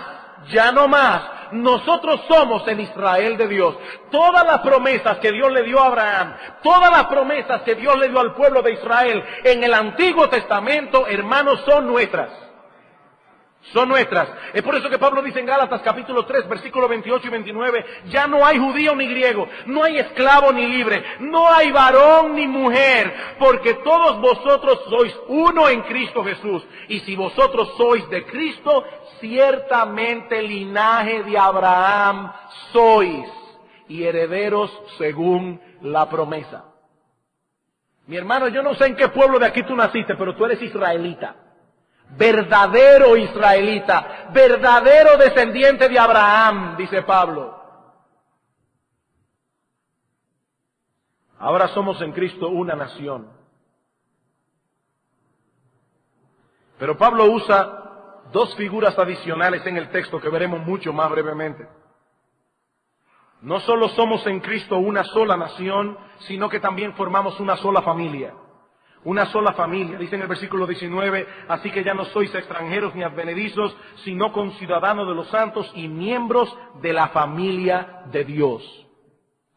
[0.50, 3.76] ya no más nosotros somos el Israel de Dios.
[4.12, 8.10] Todas las promesas que Dios le dio a Abraham, todas las promesas que Dios le
[8.10, 12.30] dio al pueblo de Israel en el Antiguo Testamento, hermanos, son nuestras.
[13.74, 14.30] son nuestras.
[14.54, 18.28] Es por eso que Pablo dice en Gálatas capítulo 3, versículos 28 y 29, ya
[18.28, 23.14] no hay judío ni griego, no hay esclavo ni libre, no hay varón ni mujer,
[23.40, 26.66] porque todos vosotros sois uno en Cristo Jesús.
[26.88, 28.86] Y si vosotros sois de Cristo,
[29.20, 32.32] ciertamente linaje de Abraham
[32.72, 33.28] sois
[33.88, 36.66] y herederos según la promesa.
[38.08, 40.62] Mi hermano, yo no sé en qué pueblo de aquí tú naciste, pero tú eres
[40.62, 41.36] israelita
[42.10, 47.58] verdadero israelita, verdadero descendiente de Abraham, dice Pablo.
[51.40, 53.30] Ahora somos en Cristo una nación.
[56.80, 57.77] Pero Pablo usa
[58.32, 61.68] dos figuras adicionales en el texto que veremos mucho más brevemente.
[63.42, 68.34] No solo somos en Cristo una sola nación, sino que también formamos una sola familia
[69.08, 69.98] una sola familia.
[69.98, 75.08] Dice en el versículo 19, así que ya no sois extranjeros ni advenedizos, sino conciudadanos
[75.08, 78.88] de los santos y miembros de la familia de Dios.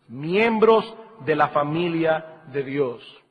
[0.07, 0.95] Miembros
[1.25, 3.23] de la familia de Dios.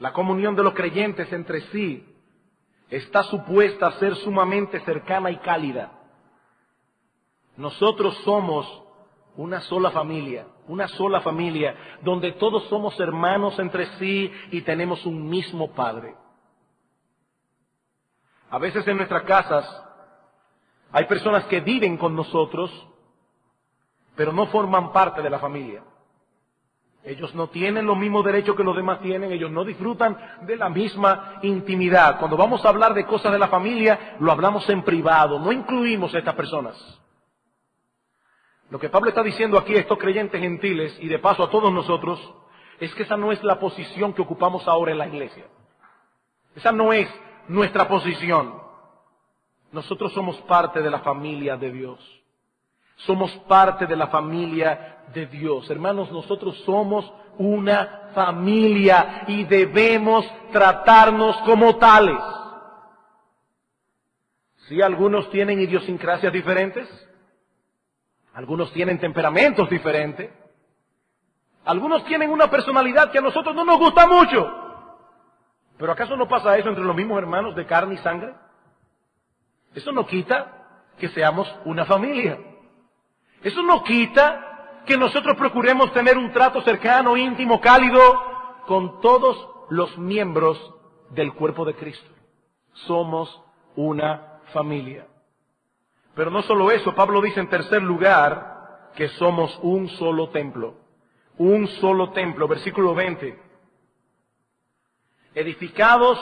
[0.00, 2.04] La comunión de los creyentes entre sí
[2.92, 5.92] está supuesta a ser sumamente cercana y cálida.
[7.56, 8.66] Nosotros somos
[9.36, 15.26] una sola familia, una sola familia, donde todos somos hermanos entre sí y tenemos un
[15.26, 16.14] mismo Padre.
[18.50, 19.84] A veces en nuestras casas
[20.92, 22.70] hay personas que viven con nosotros,
[24.14, 25.82] pero no forman parte de la familia.
[27.04, 30.68] Ellos no tienen los mismos derechos que los demás tienen, ellos no disfrutan de la
[30.68, 32.18] misma intimidad.
[32.18, 36.14] Cuando vamos a hablar de cosas de la familia, lo hablamos en privado, no incluimos
[36.14, 37.00] a estas personas.
[38.70, 41.72] Lo que Pablo está diciendo aquí a estos creyentes gentiles y de paso a todos
[41.72, 42.20] nosotros
[42.78, 45.44] es que esa no es la posición que ocupamos ahora en la iglesia.
[46.54, 47.08] Esa no es
[47.48, 48.62] nuestra posición.
[49.72, 52.22] Nosotros somos parte de la familia de Dios.
[52.96, 55.68] Somos parte de la familia de Dios.
[55.70, 62.18] Hermanos, nosotros somos una familia y debemos tratarnos como tales.
[64.68, 66.88] Si algunos tienen idiosincrasias diferentes,
[68.34, 70.30] algunos tienen temperamentos diferentes.
[71.64, 74.50] Algunos tienen una personalidad que a nosotros no nos gusta mucho.
[75.78, 78.34] Pero ¿acaso no pasa eso entre los mismos hermanos de carne y sangre?
[79.74, 82.38] Eso no quita que seamos una familia.
[83.42, 84.51] Eso no quita
[84.86, 88.00] que nosotros procuremos tener un trato cercano, íntimo, cálido
[88.66, 90.58] con todos los miembros
[91.10, 92.10] del cuerpo de Cristo.
[92.72, 93.42] Somos
[93.76, 95.06] una familia.
[96.14, 100.74] Pero no solo eso, Pablo dice en tercer lugar que somos un solo templo.
[101.38, 103.40] Un solo templo, versículo 20.
[105.34, 106.18] Edificados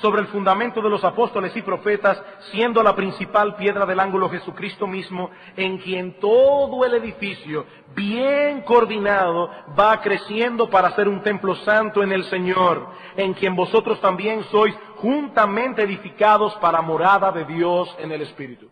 [0.00, 2.20] sobre el fundamento de los apóstoles y profetas,
[2.50, 7.64] siendo la principal piedra del ángulo Jesucristo mismo, en quien todo el edificio,
[7.94, 14.00] bien coordinado, va creciendo para ser un templo santo en el Señor, en quien vosotros
[14.00, 18.70] también sois juntamente edificados para morada de Dios en el Espíritu.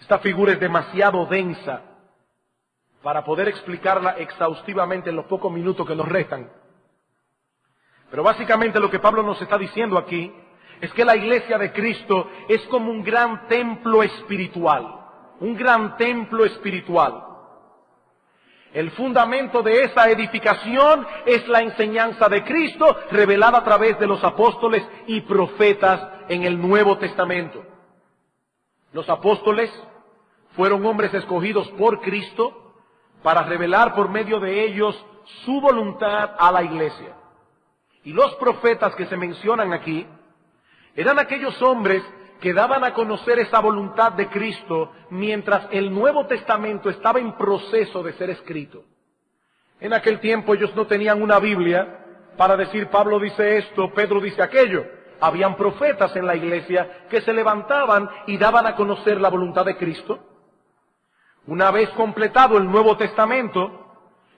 [0.00, 1.82] Esta figura es demasiado densa
[3.02, 6.50] para poder explicarla exhaustivamente en los pocos minutos que nos restan.
[8.10, 10.32] Pero básicamente lo que Pablo nos está diciendo aquí
[10.80, 15.00] es que la iglesia de Cristo es como un gran templo espiritual,
[15.40, 17.26] un gran templo espiritual.
[18.72, 24.22] El fundamento de esa edificación es la enseñanza de Cristo revelada a través de los
[24.22, 27.64] apóstoles y profetas en el Nuevo Testamento.
[28.92, 29.70] Los apóstoles
[30.56, 32.74] fueron hombres escogidos por Cristo
[33.22, 35.04] para revelar por medio de ellos
[35.44, 37.16] su voluntad a la iglesia.
[38.04, 40.06] Y los profetas que se mencionan aquí
[40.94, 42.02] eran aquellos hombres
[42.40, 48.02] que daban a conocer esa voluntad de Cristo mientras el Nuevo Testamento estaba en proceso
[48.02, 48.84] de ser escrito.
[49.78, 52.00] En aquel tiempo ellos no tenían una Biblia
[52.36, 54.86] para decir Pablo dice esto, Pedro dice aquello.
[55.20, 59.76] Habían profetas en la iglesia que se levantaban y daban a conocer la voluntad de
[59.76, 60.18] Cristo.
[61.46, 63.89] Una vez completado el Nuevo Testamento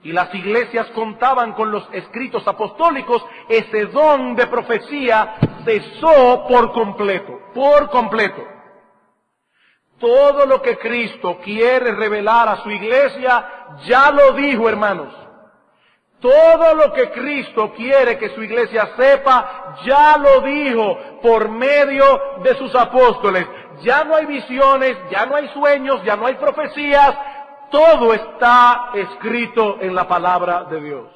[0.05, 7.39] y las iglesias contaban con los escritos apostólicos, ese don de profecía cesó por completo,
[7.55, 8.43] por completo.
[9.99, 15.15] Todo lo que Cristo quiere revelar a su iglesia, ya lo dijo, hermanos.
[16.19, 22.05] Todo lo que Cristo quiere que su iglesia sepa, ya lo dijo por medio
[22.43, 23.47] de sus apóstoles.
[23.83, 27.17] Ya no hay visiones, ya no hay sueños, ya no hay profecías.
[27.73, 31.11] Todo está escrito en la palabra de Dios.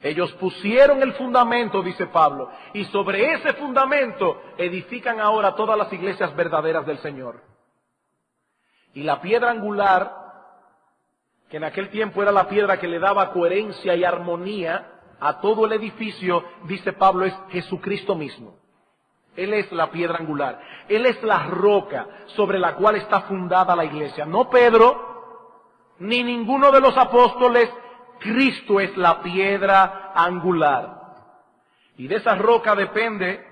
[0.00, 6.34] Ellos pusieron el fundamento, dice Pablo, y sobre ese fundamento edifican ahora todas las iglesias
[6.36, 7.42] verdaderas del Señor.
[8.94, 10.12] Y la piedra angular,
[11.50, 15.66] que en aquel tiempo era la piedra que le daba coherencia y armonía a todo
[15.66, 18.60] el edificio, dice Pablo, es Jesucristo mismo.
[19.36, 20.60] Él es la piedra angular.
[20.88, 24.24] Él es la roca sobre la cual está fundada la iglesia.
[24.24, 27.70] No Pedro, ni ninguno de los apóstoles.
[28.18, 30.96] Cristo es la piedra angular.
[31.98, 33.44] Y de esa roca depende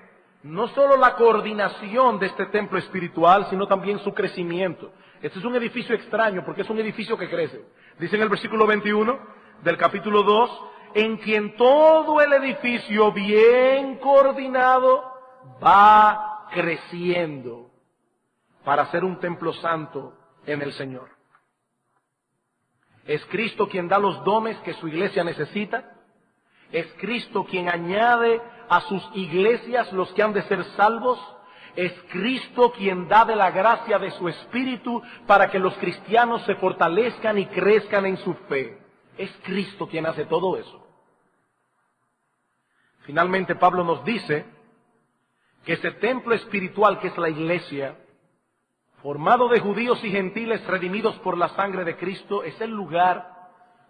[0.43, 4.91] no solo la coordinación de este templo espiritual, sino también su crecimiento.
[5.21, 7.65] Este es un edificio extraño porque es un edificio que crece.
[7.97, 9.17] Dice en el versículo 21
[9.63, 10.61] del capítulo 2,
[10.95, 15.14] en quien todo el edificio bien coordinado
[15.63, 17.71] va creciendo
[18.63, 20.13] para ser un templo santo
[20.45, 21.09] en el Señor.
[23.05, 25.91] Es Cristo quien da los dones que su iglesia necesita.
[26.71, 31.19] Es Cristo quien añade a sus iglesias los que han de ser salvos.
[31.75, 36.55] Es Cristo quien da de la gracia de su Espíritu para que los cristianos se
[36.55, 38.79] fortalezcan y crezcan en su fe.
[39.17, 40.81] Es Cristo quien hace todo eso.
[43.01, 44.54] Finalmente Pablo nos dice
[45.65, 47.97] que ese templo espiritual que es la iglesia,
[49.01, 53.33] formado de judíos y gentiles redimidos por la sangre de Cristo, es el lugar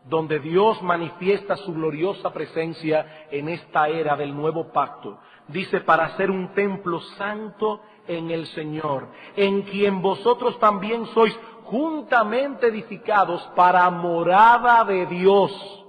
[0.05, 5.19] donde Dios manifiesta su gloriosa presencia en esta era del nuevo pacto.
[5.47, 12.67] Dice, para ser un templo santo en el Señor, en quien vosotros también sois juntamente
[12.67, 15.85] edificados para morada de Dios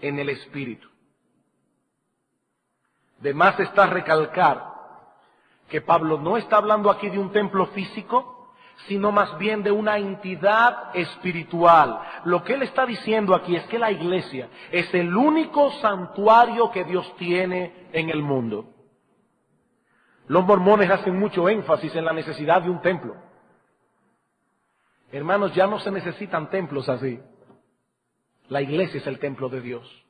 [0.00, 0.88] en el Espíritu.
[3.20, 4.69] De más está recalcar
[5.70, 8.52] que Pablo no está hablando aquí de un templo físico,
[8.88, 12.00] sino más bien de una entidad espiritual.
[12.24, 16.84] Lo que él está diciendo aquí es que la iglesia es el único santuario que
[16.84, 18.74] Dios tiene en el mundo.
[20.26, 23.16] Los mormones hacen mucho énfasis en la necesidad de un templo.
[25.12, 27.20] Hermanos, ya no se necesitan templos así.
[28.48, 30.04] La iglesia es el templo de Dios.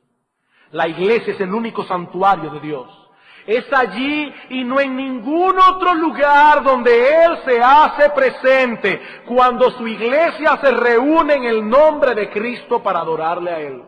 [0.72, 2.99] La iglesia es el único santuario de Dios.
[3.46, 9.86] Es allí y no en ningún otro lugar donde Él se hace presente cuando su
[9.86, 13.82] iglesia se reúne en el nombre de Cristo para adorarle a Él.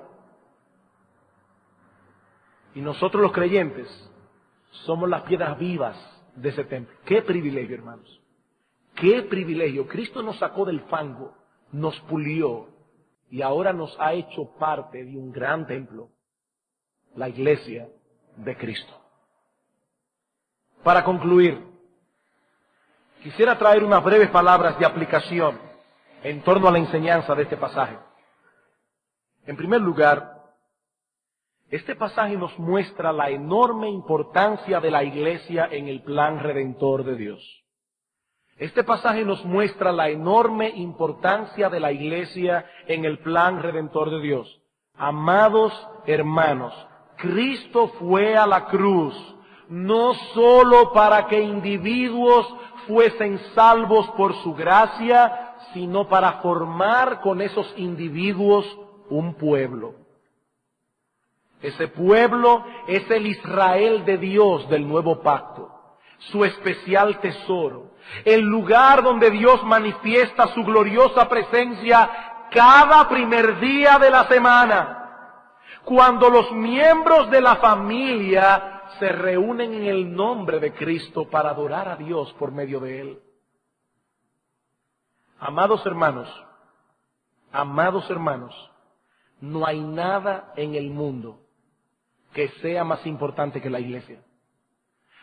[2.74, 3.88] Y nosotros los creyentes
[4.70, 5.96] somos las piedras vivas
[6.34, 6.96] de ese templo.
[7.04, 8.20] Qué privilegio, hermanos.
[8.94, 9.86] Qué privilegio.
[9.86, 11.34] Cristo nos sacó del fango,
[11.70, 12.68] nos pulió
[13.30, 16.10] y ahora nos ha hecho parte de un gran templo,
[17.14, 17.88] la iglesia
[18.36, 19.01] de Cristo.
[20.82, 21.64] Para concluir,
[23.22, 25.58] quisiera traer unas breves palabras de aplicación
[26.24, 27.96] en torno a la enseñanza de este pasaje.
[29.46, 30.42] En primer lugar,
[31.70, 37.16] este pasaje nos muestra la enorme importancia de la iglesia en el plan redentor de
[37.16, 37.64] Dios.
[38.58, 44.20] Este pasaje nos muestra la enorme importancia de la iglesia en el plan redentor de
[44.20, 44.62] Dios.
[44.94, 45.72] Amados
[46.06, 46.74] hermanos,
[47.16, 49.31] Cristo fue a la cruz
[49.72, 52.46] no sólo para que individuos
[52.86, 58.66] fuesen salvos por su gracia, sino para formar con esos individuos
[59.08, 59.94] un pueblo.
[61.62, 65.70] Ese pueblo es el Israel de Dios del nuevo pacto,
[66.18, 67.92] su especial tesoro,
[68.26, 72.10] el lugar donde Dios manifiesta su gloriosa presencia
[72.50, 74.98] cada primer día de la semana,
[75.84, 81.88] cuando los miembros de la familia se reúnen en el nombre de Cristo para adorar
[81.88, 83.22] a Dios por medio de Él.
[85.38, 86.28] Amados hermanos,
[87.50, 88.70] amados hermanos,
[89.40, 91.40] no hay nada en el mundo
[92.32, 94.22] que sea más importante que la iglesia.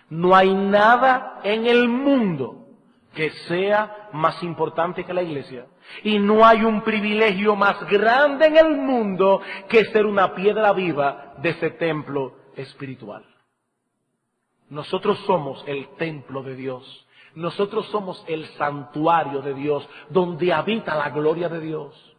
[0.09, 2.67] No hay nada en el mundo
[3.13, 5.67] que sea más importante que la iglesia.
[6.03, 11.35] Y no hay un privilegio más grande en el mundo que ser una piedra viva
[11.37, 13.25] de ese templo espiritual.
[14.69, 17.07] Nosotros somos el templo de Dios.
[17.35, 22.15] Nosotros somos el santuario de Dios, donde habita la gloria de Dios.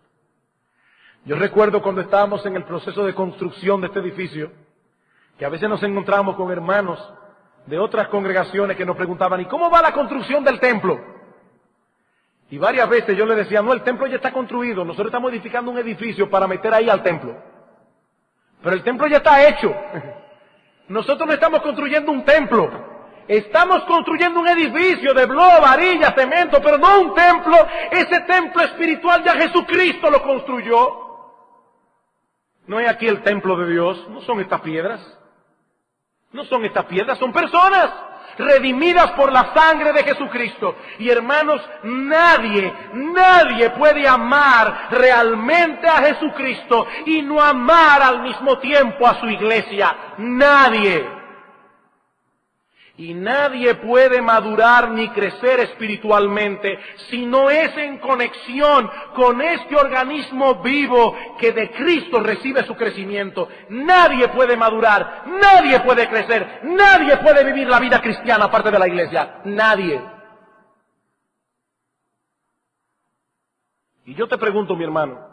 [1.24, 4.51] Yo recuerdo cuando estábamos en el proceso de construcción de este edificio,
[5.38, 6.98] que a veces nos encontramos con hermanos
[7.66, 10.98] de otras congregaciones que nos preguntaban, ¿y cómo va la construcción del templo?
[12.51, 15.70] Y varias veces yo les decía, no, el templo ya está construido, nosotros estamos edificando
[15.70, 17.36] un edificio para meter ahí al templo.
[18.62, 19.74] Pero el templo ya está hecho.
[20.91, 22.68] Nosotros no estamos construyendo un templo.
[23.28, 27.57] Estamos construyendo un edificio de blog, varilla, cemento, pero no un templo.
[27.93, 31.09] Ese templo espiritual ya Jesucristo lo construyó.
[32.66, 35.01] No es aquí el templo de Dios, no son estas piedras.
[36.32, 40.76] No son estas piedras, son personas redimidas por la sangre de Jesucristo.
[40.99, 49.07] Y hermanos, nadie, nadie puede amar realmente a Jesucristo y no amar al mismo tiempo
[49.07, 49.95] a su iglesia.
[50.18, 51.20] Nadie.
[53.01, 56.78] Y nadie puede madurar ni crecer espiritualmente
[57.09, 63.48] si no es en conexión con este organismo vivo que de Cristo recibe su crecimiento.
[63.70, 68.86] Nadie puede madurar, nadie puede crecer, nadie puede vivir la vida cristiana aparte de la
[68.86, 69.40] iglesia.
[69.46, 69.98] Nadie.
[74.05, 75.26] Y yo te pregunto, mi hermano,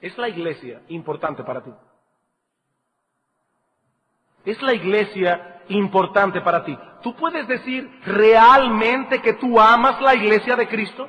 [0.00, 1.70] ¿es la iglesia importante para ti?
[4.44, 6.78] ¿Es la iglesia importante para ti?
[7.02, 11.08] ¿Tú puedes decir realmente que tú amas la iglesia de Cristo?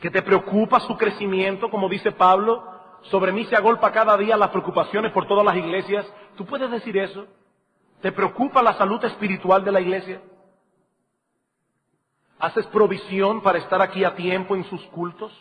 [0.00, 2.68] ¿Que te preocupa su crecimiento, como dice Pablo?
[3.02, 6.06] Sobre mí se agolpa cada día las preocupaciones por todas las iglesias.
[6.36, 7.26] ¿Tú puedes decir eso?
[8.00, 10.20] ¿Te preocupa la salud espiritual de la iglesia?
[12.38, 15.32] ¿Haces provisión para estar aquí a tiempo en sus cultos?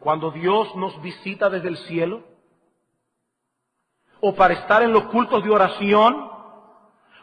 [0.00, 2.24] Cuando Dios nos visita desde el cielo,
[4.20, 6.30] o para estar en los cultos de oración,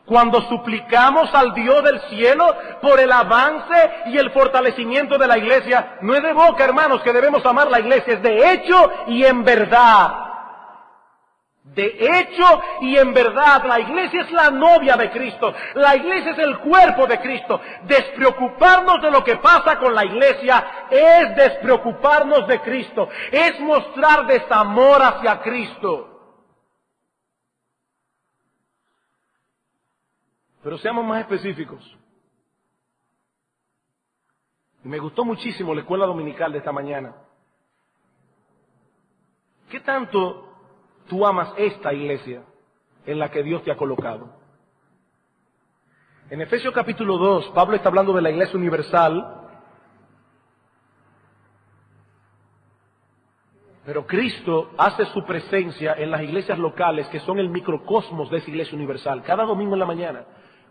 [0.08, 5.98] cuando suplicamos al Dios del cielo por el avance y el fortalecimiento de la iglesia,
[6.02, 9.44] no es de boca, hermanos, que debemos amar la iglesia, es de hecho y en
[9.44, 10.28] verdad.
[11.76, 16.40] De hecho y en verdad, la iglesia es la novia de Cristo, la iglesia es
[16.40, 17.60] el cuerpo de Cristo.
[17.84, 25.04] Despreocuparnos de lo que pasa con la iglesia es despreocuparnos de Cristo, es mostrar desamor
[25.04, 26.17] hacia Cristo.
[30.68, 31.98] Pero seamos más específicos.
[34.84, 37.16] Me gustó muchísimo la escuela dominical de esta mañana.
[39.70, 40.46] ¿Qué tanto
[41.08, 42.44] tú amas esta iglesia
[43.06, 44.30] en la que Dios te ha colocado?
[46.30, 49.50] En Efesios capítulo 2, Pablo está hablando de la iglesia universal,
[53.86, 58.50] pero Cristo hace su presencia en las iglesias locales que son el microcosmos de esa
[58.50, 60.26] iglesia universal, cada domingo en la mañana.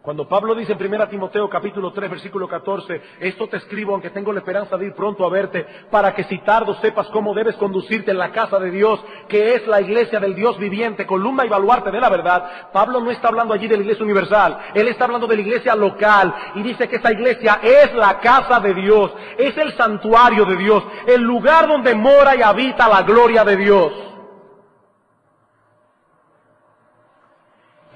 [0.07, 4.33] Cuando Pablo dice en 1 Timoteo capítulo 3 versículo 14, esto te escribo aunque tengo
[4.33, 8.13] la esperanza de ir pronto a verte, para que si tardo sepas cómo debes conducirte
[8.13, 11.91] en la casa de Dios, que es la iglesia del Dios viviente, columna y baluarte
[11.91, 12.71] de la verdad.
[12.73, 15.75] Pablo no está hablando allí de la iglesia universal, él está hablando de la iglesia
[15.75, 20.57] local y dice que esa iglesia es la casa de Dios, es el santuario de
[20.57, 23.93] Dios, el lugar donde mora y habita la gloria de Dios.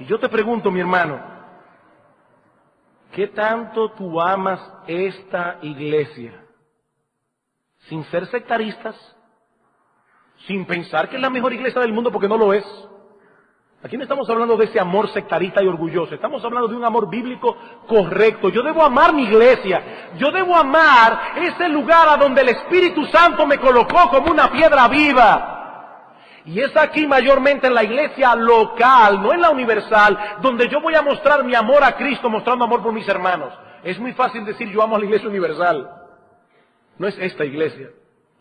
[0.01, 1.39] Y yo te pregunto, mi hermano,
[3.13, 6.45] ¿Qué tanto tú amas esta iglesia?
[7.89, 8.95] Sin ser sectaristas,
[10.47, 12.65] sin pensar que es la mejor iglesia del mundo porque no lo es.
[13.83, 17.09] Aquí no estamos hablando de ese amor sectarista y orgulloso, estamos hablando de un amor
[17.09, 17.57] bíblico
[17.89, 18.51] correcto.
[18.51, 23.47] Yo debo amar mi iglesia, yo debo amar ese lugar a donde el Espíritu Santo
[23.47, 25.60] me colocó como una piedra viva.
[26.51, 30.97] Y es aquí mayormente en la iglesia local, no en la universal, donde yo voy
[30.97, 33.57] a mostrar mi amor a Cristo mostrando amor por mis hermanos.
[33.85, 35.89] Es muy fácil decir yo amo a la iglesia universal.
[36.99, 37.91] No es esta iglesia,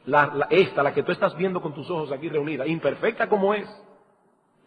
[0.06, 3.70] la, esta, la que tú estás viendo con tus ojos aquí reunida, imperfecta como es,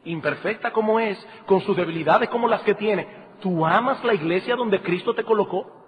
[0.05, 3.09] imperfecta como es, con sus debilidades como las que tiene.
[3.40, 5.84] ¿Tú amas la iglesia donde Cristo te colocó?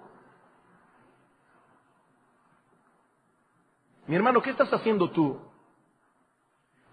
[4.07, 5.54] Mi hermano, ¿qué estás haciendo tú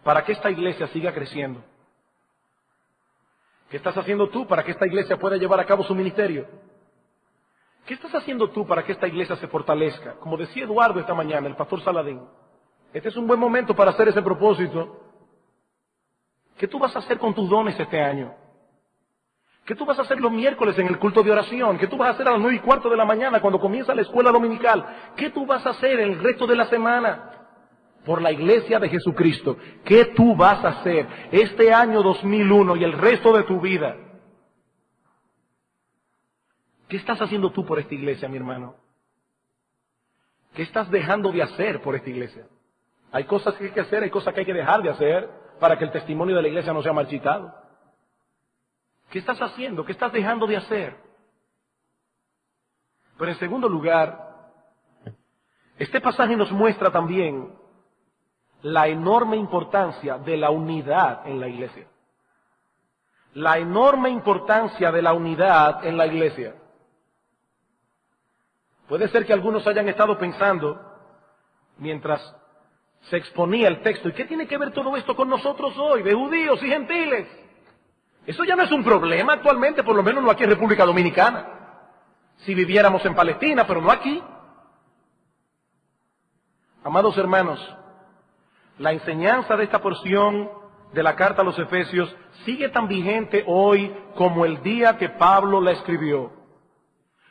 [0.03, 1.62] para que esta iglesia siga creciendo?
[3.70, 6.46] ¿Qué estás haciendo tú para que esta iglesia pueda llevar a cabo su ministerio?
[7.86, 10.14] ¿Qué estás haciendo tú para que esta iglesia se fortalezca?
[10.14, 12.20] Como decía Eduardo esta mañana, el pastor Saladín,
[12.92, 15.00] este es un buen momento para hacer ese propósito.
[16.59, 18.34] ¿Qué tú vas a hacer con tus dones este año?
[19.64, 21.78] ¿Qué tú vas a hacer los miércoles en el culto de oración?
[21.78, 23.94] ¿Qué tú vas a hacer a las nueve y cuarto de la mañana cuando comienza
[23.94, 24.84] la escuela dominical?
[25.16, 27.41] ¿Qué tú vas a hacer el resto de la semana?
[28.05, 29.57] Por la iglesia de Jesucristo.
[29.84, 33.96] ¿Qué tú vas a hacer este año 2001 y el resto de tu vida?
[36.88, 38.74] ¿Qué estás haciendo tú por esta iglesia, mi hermano?
[40.55, 42.46] ¿Qué estás dejando de hacer por esta iglesia?
[43.12, 45.78] Hay cosas que hay que hacer, hay cosas que hay que dejar de hacer para
[45.78, 47.55] que el testimonio de la iglesia no sea marchitado.
[49.11, 49.84] ¿Qué estás haciendo?
[49.84, 50.96] ¿Qué estás dejando de hacer?
[53.18, 54.32] Pero en segundo lugar,
[55.78, 57.61] este pasaje nos muestra también
[58.62, 61.86] la enorme importancia de la unidad en la iglesia.
[63.34, 66.54] La enorme importancia de la unidad en la iglesia.
[68.88, 70.80] Puede ser que algunos hayan estado pensando,
[71.78, 72.36] mientras
[73.08, 74.08] se exponía el texto.
[74.08, 77.26] ¿Y qué tiene que ver todo esto con nosotros hoy, de judíos y gentiles?
[78.26, 81.46] Eso ya no es un problema actualmente, por lo menos no aquí en República Dominicana.
[82.38, 84.22] Si viviéramos en Palestina, pero no aquí.
[86.84, 87.76] Amados hermanos,
[88.78, 90.50] la enseñanza de esta porción
[90.92, 92.14] de la carta a los Efesios
[92.44, 96.30] sigue tan vigente hoy como el día que Pablo la escribió.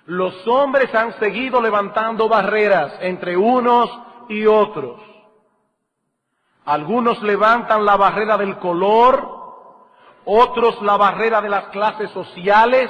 [0.05, 3.89] Los hombres han seguido levantando barreras entre unos
[4.29, 4.99] y otros.
[6.65, 9.41] Algunos levantan la barrera del color,
[10.25, 12.89] otros la barrera de las clases sociales,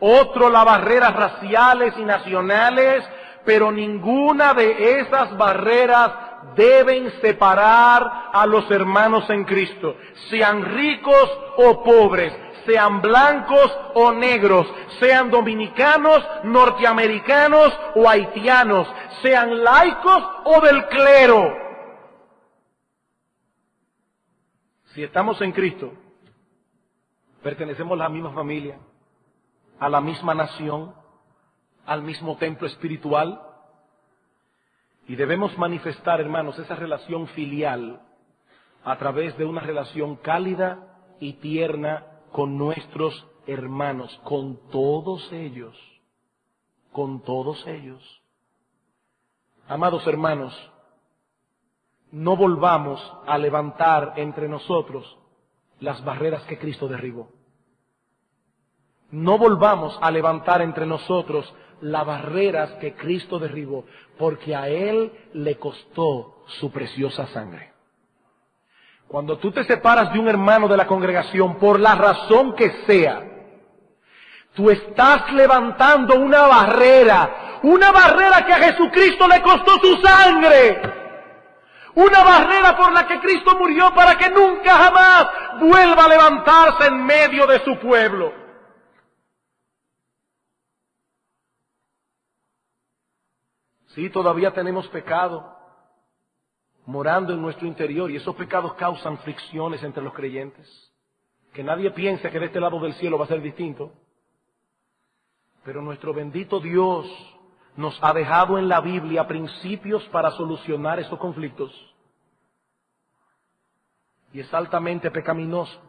[0.00, 3.08] otros la barrera raciales y nacionales,
[3.44, 9.96] pero ninguna de esas barreras deben separar a los hermanos en Cristo,
[10.30, 12.32] sean ricos o pobres,
[12.66, 14.66] sean blancos o negros,
[15.00, 18.88] sean dominicanos, norteamericanos o haitianos,
[19.22, 21.56] sean laicos o del clero.
[24.94, 25.92] Si estamos en Cristo,
[27.42, 28.78] pertenecemos a la misma familia,
[29.78, 30.94] a la misma nación,
[31.84, 33.45] al mismo templo espiritual,
[35.08, 38.00] y debemos manifestar, hermanos, esa relación filial
[38.84, 45.76] a través de una relación cálida y tierna con nuestros hermanos, con todos ellos,
[46.92, 48.02] con todos ellos.
[49.68, 50.54] Amados hermanos,
[52.10, 55.18] no volvamos a levantar entre nosotros
[55.80, 57.28] las barreras que Cristo derribó.
[59.10, 63.84] No volvamos a levantar entre nosotros las barreras que Cristo derribó,
[64.18, 67.72] porque a Él le costó su preciosa sangre.
[69.08, 73.22] Cuando tú te separas de un hermano de la congregación, por la razón que sea,
[74.54, 80.80] tú estás levantando una barrera, una barrera que a Jesucristo le costó su sangre.
[81.94, 85.26] Una barrera por la que Cristo murió para que nunca jamás
[85.60, 88.45] vuelva a levantarse en medio de su pueblo.
[93.96, 95.56] Sí, todavía tenemos pecado
[96.84, 100.68] morando en nuestro interior y esos pecados causan fricciones entre los creyentes.
[101.54, 103.90] Que nadie piense que de este lado del cielo va a ser distinto.
[105.64, 107.06] Pero nuestro bendito Dios
[107.74, 111.72] nos ha dejado en la Biblia principios para solucionar esos conflictos.
[114.34, 115.80] Y es altamente pecaminoso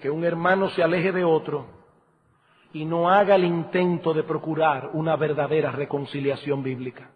[0.00, 1.77] que un hermano se aleje de otro
[2.78, 7.10] y no haga el intento de procurar una verdadera reconciliación bíblica.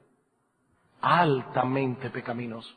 [1.00, 2.76] Altamente pecaminoso.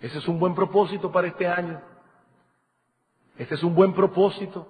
[0.00, 1.82] Ese es un buen propósito para este año.
[3.36, 4.68] Este es un buen propósito.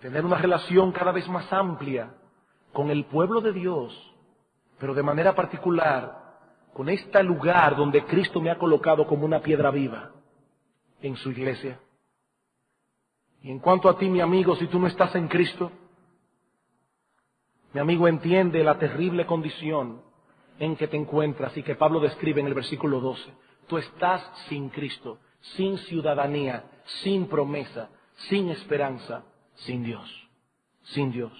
[0.00, 2.14] Tener una relación cada vez más amplia
[2.72, 4.14] con el pueblo de Dios,
[4.78, 6.38] pero de manera particular
[6.74, 10.12] con este lugar donde Cristo me ha colocado como una piedra viva
[11.02, 11.80] en su iglesia.
[13.42, 15.70] Y en cuanto a ti, mi amigo, si tú no estás en Cristo,
[17.72, 20.02] mi amigo entiende la terrible condición
[20.58, 23.32] en que te encuentras y que Pablo describe en el versículo 12.
[23.66, 26.64] Tú estás sin Cristo, sin ciudadanía,
[27.02, 27.88] sin promesa,
[28.28, 29.24] sin esperanza,
[29.54, 30.28] sin Dios,
[30.82, 31.32] sin Dios.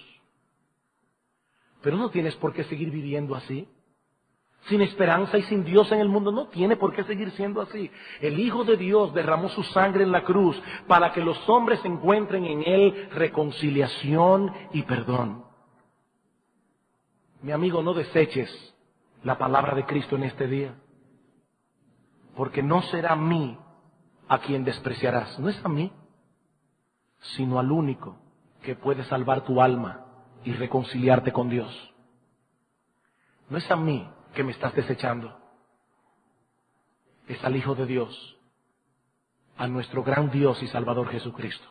[1.81, 3.67] Pero no tienes por qué seguir viviendo así
[4.67, 6.31] sin esperanza y sin Dios en el mundo.
[6.31, 7.89] No tiene por qué seguir siendo así.
[8.19, 12.45] El Hijo de Dios derramó su sangre en la cruz para que los hombres encuentren
[12.45, 15.45] en Él reconciliación y perdón.
[17.41, 18.75] Mi amigo, no deseches
[19.23, 20.75] la palabra de Cristo en este día.
[22.35, 23.57] Porque no será a mí
[24.27, 25.39] a quien despreciarás.
[25.39, 25.91] No es a mí,
[27.35, 28.17] sino al único
[28.61, 30.05] que puede salvar tu alma
[30.43, 31.93] y reconciliarte con Dios.
[33.49, 35.37] No es a mí que me estás desechando.
[37.27, 38.37] Es al Hijo de Dios,
[39.57, 41.67] a nuestro gran Dios y Salvador Jesucristo.